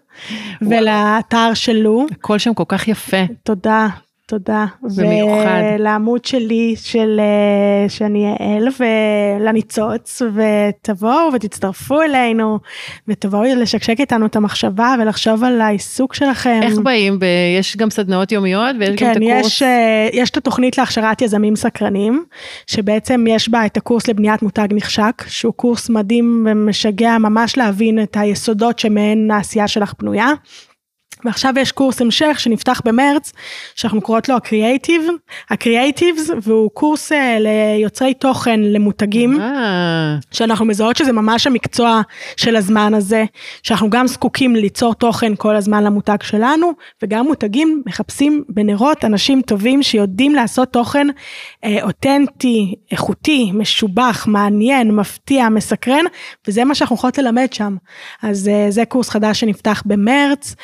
[0.62, 3.18] ולאתר של לו הכל שם כל כך יפה.
[3.44, 3.88] תודה,
[4.30, 4.66] תודה.
[4.98, 5.62] במיוחד.
[5.76, 12.60] ולעמוד שלי, של, אה, שאני יעל, ולניצוץ, ותבואו ותצטרפו אלינו,
[13.08, 16.60] ותבואו לשקשק איתנו את המחשבה ולחשוב על העיסוק שלכם.
[16.64, 17.20] איך באים?
[17.20, 17.26] ב...
[17.60, 19.46] יש גם סדנאות יומיות ויש גם כן, את הקורס.
[19.46, 22.24] יש, אה, יש את התוכנית להכשרת יזמים סקרנים,
[22.68, 28.18] שבעצם יש בה את הקורס לבניית מותג נחשק, שהוא קורס מדהים ומשגע ממש להבין את
[28.20, 30.32] היסודות שמהן העשייה שלך בנויה.
[31.26, 33.34] ועכשיו יש קורס המשך שנפתח במרץ,
[33.76, 35.08] שאנחנו קוראות לו הקריאייטיב,
[35.50, 42.02] הקריאייטיבס, והוא קורס אה, ליוצרי תוכן למותגים, אה, שאנחנו מזהות שזה ממש המקצוע
[42.38, 43.26] של הזמן הזה,
[43.64, 46.72] שאנחנו גם זקוקים ליצור תוכן כל הזמן למותג שלנו,
[47.04, 51.08] וגם מותגים מחפשים בנרות אנשים טובים שיודעים לעשות תוכן
[51.64, 56.06] אה, אותנטי, איכותי, משובח, מעניין, מפתיע, מסקרן,
[56.48, 57.76] וזה מה שאנחנו יכולות ללמד שם.
[58.22, 60.56] אז אה, זה קורס חדש שנפתח במרץ,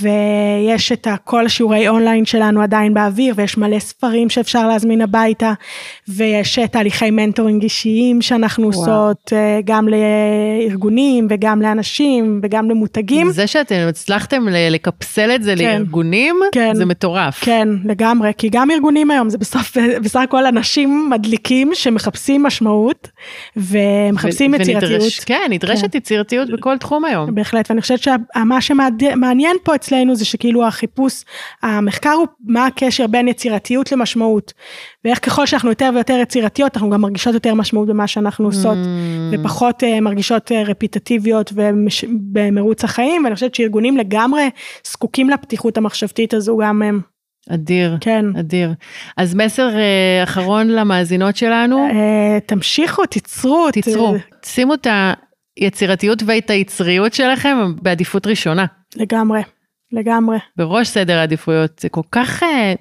[0.00, 5.52] ויש את כל השיעורי אונליין שלנו עדיין באוויר, ויש מלא ספרים שאפשר להזמין הביתה,
[6.08, 8.80] ויש אה, תהליכי mentoring אישיים שאנחנו וואו.
[8.80, 13.30] עושות אה, גם לארגונים וגם לאנשים וגם למותגים.
[13.30, 15.64] זה שאתם הצלחתם לקפסל את זה כן.
[15.64, 16.74] לארגונים, כן.
[16.74, 17.44] זה מטורף.
[17.44, 23.08] כן, לגמרי, כי גם ארגונים היום זה בסוף, בסך הכל אנשים מדליקים שמחפשים משמעות
[23.56, 25.02] ומחפשים ו- יצירתיות.
[25.02, 27.34] ונדרש- כן, נדרשת יצירתיות בכל תחום היום.
[27.34, 31.24] בהחלט, ואני חושבת שמה שמעניין פה אצלנו זה שכאילו החיפוש,
[31.62, 34.52] המחקר הוא מה הקשר בין יצירתיות למשמעות,
[35.04, 39.34] ואיך ככל שאנחנו יותר ויותר יצירתיות, אנחנו גם מרגישות יותר משמעות במה שאנחנו עושות, Mm.
[39.40, 44.50] ופחות uh, מרגישות uh, רפיטטיביות ובמרוץ החיים, ואני חושבת שארגונים לגמרי
[44.86, 47.00] זקוקים לפתיחות המחשבתית הזו גם הם,
[47.50, 48.24] אדיר, כן.
[48.38, 48.72] אדיר.
[49.16, 51.94] אז מסר אה, אחרון למאזינות שלנו, Uh,
[52.46, 53.68] תמשיכו, תיצרו.
[53.70, 54.14] ת- תיצרו,
[54.44, 54.86] שימו את
[55.56, 58.66] היצירתיות ואת היצריות שלכם בעדיפות ראשונה,
[58.96, 59.40] לגמרי,
[59.92, 60.38] לגמרי.
[60.56, 61.78] בראש סדר העדיפויות.
[61.78, 62.42] זה כל כך...
[62.42, 62.74] אה,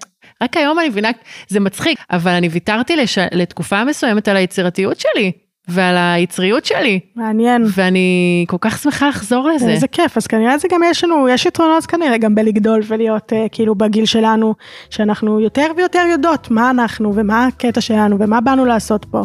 [0.43, 1.09] רק היום אני מבינה,
[1.47, 3.17] זה מצחיק, אבל אני ויתרתי לש...
[3.31, 5.31] לתקופה מסוימת על היצירתיות שלי
[5.69, 7.65] ועל היצריות שלי, מעניין.
[7.75, 9.69] ואני כל כך שמחה לחזור לזה.
[9.69, 13.35] איזה כיף, אז כנראה זה גם יש לנו, יש יתרונות כנראה גם בלגדול ולהיות uh,
[13.51, 14.53] כאילו בגיל שלנו,
[14.89, 19.21] שאנחנו יותר ויותר יודעות מה אנחנו ומה הקטע שלנו ומה באנו לעשות פה.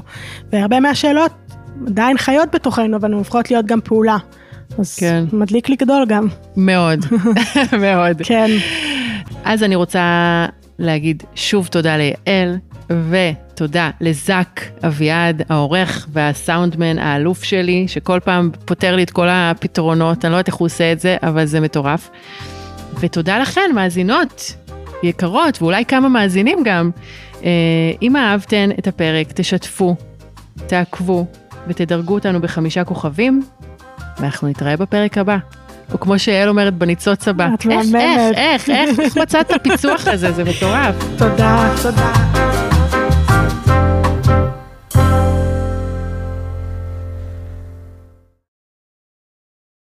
[0.53, 1.33] והרבה מהשאלות
[1.87, 4.17] עדיין חיות בתוכנו, אבל הן הופכות להיות גם פעולה.
[4.79, 5.25] אז כן.
[5.33, 6.99] מדליק לגדול גם, מאוד,
[7.85, 8.23] מאוד.
[8.25, 8.51] כן.
[9.45, 10.47] אז אני רוצה
[10.79, 12.59] להגיד שוב תודה ליעל,
[13.11, 20.33] ותודה לזק אביעד, העורך והסאונדמן האלוף שלי, שכל פעם פותר לי את כל הפתרונות, אני
[20.33, 22.11] לא יודעת איך הוא עושה את זה, אבל זה מטורף.
[23.01, 24.55] ותודה לכן, מאזינות
[25.03, 26.91] יקרות, ואולי כמה מאזינים גם.
[27.45, 27.51] אה,
[28.03, 29.97] אם אהבתן את הפרק, תשתפו,
[30.67, 31.27] תעקבו
[31.67, 33.43] ותדרגו אותנו בחמישה כוכבים,
[34.19, 35.37] ואנחנו נתראה בפרק הבא.
[35.93, 37.49] או כמו שיעל אומרת בניצוץ הבא.
[37.55, 38.35] את איך, איך, מהממת.
[38.37, 40.33] איך, איך, איך מצאת את הפיצוח הזה?
[40.33, 40.95] זה מטורף.
[41.19, 42.64] תודה, תודה.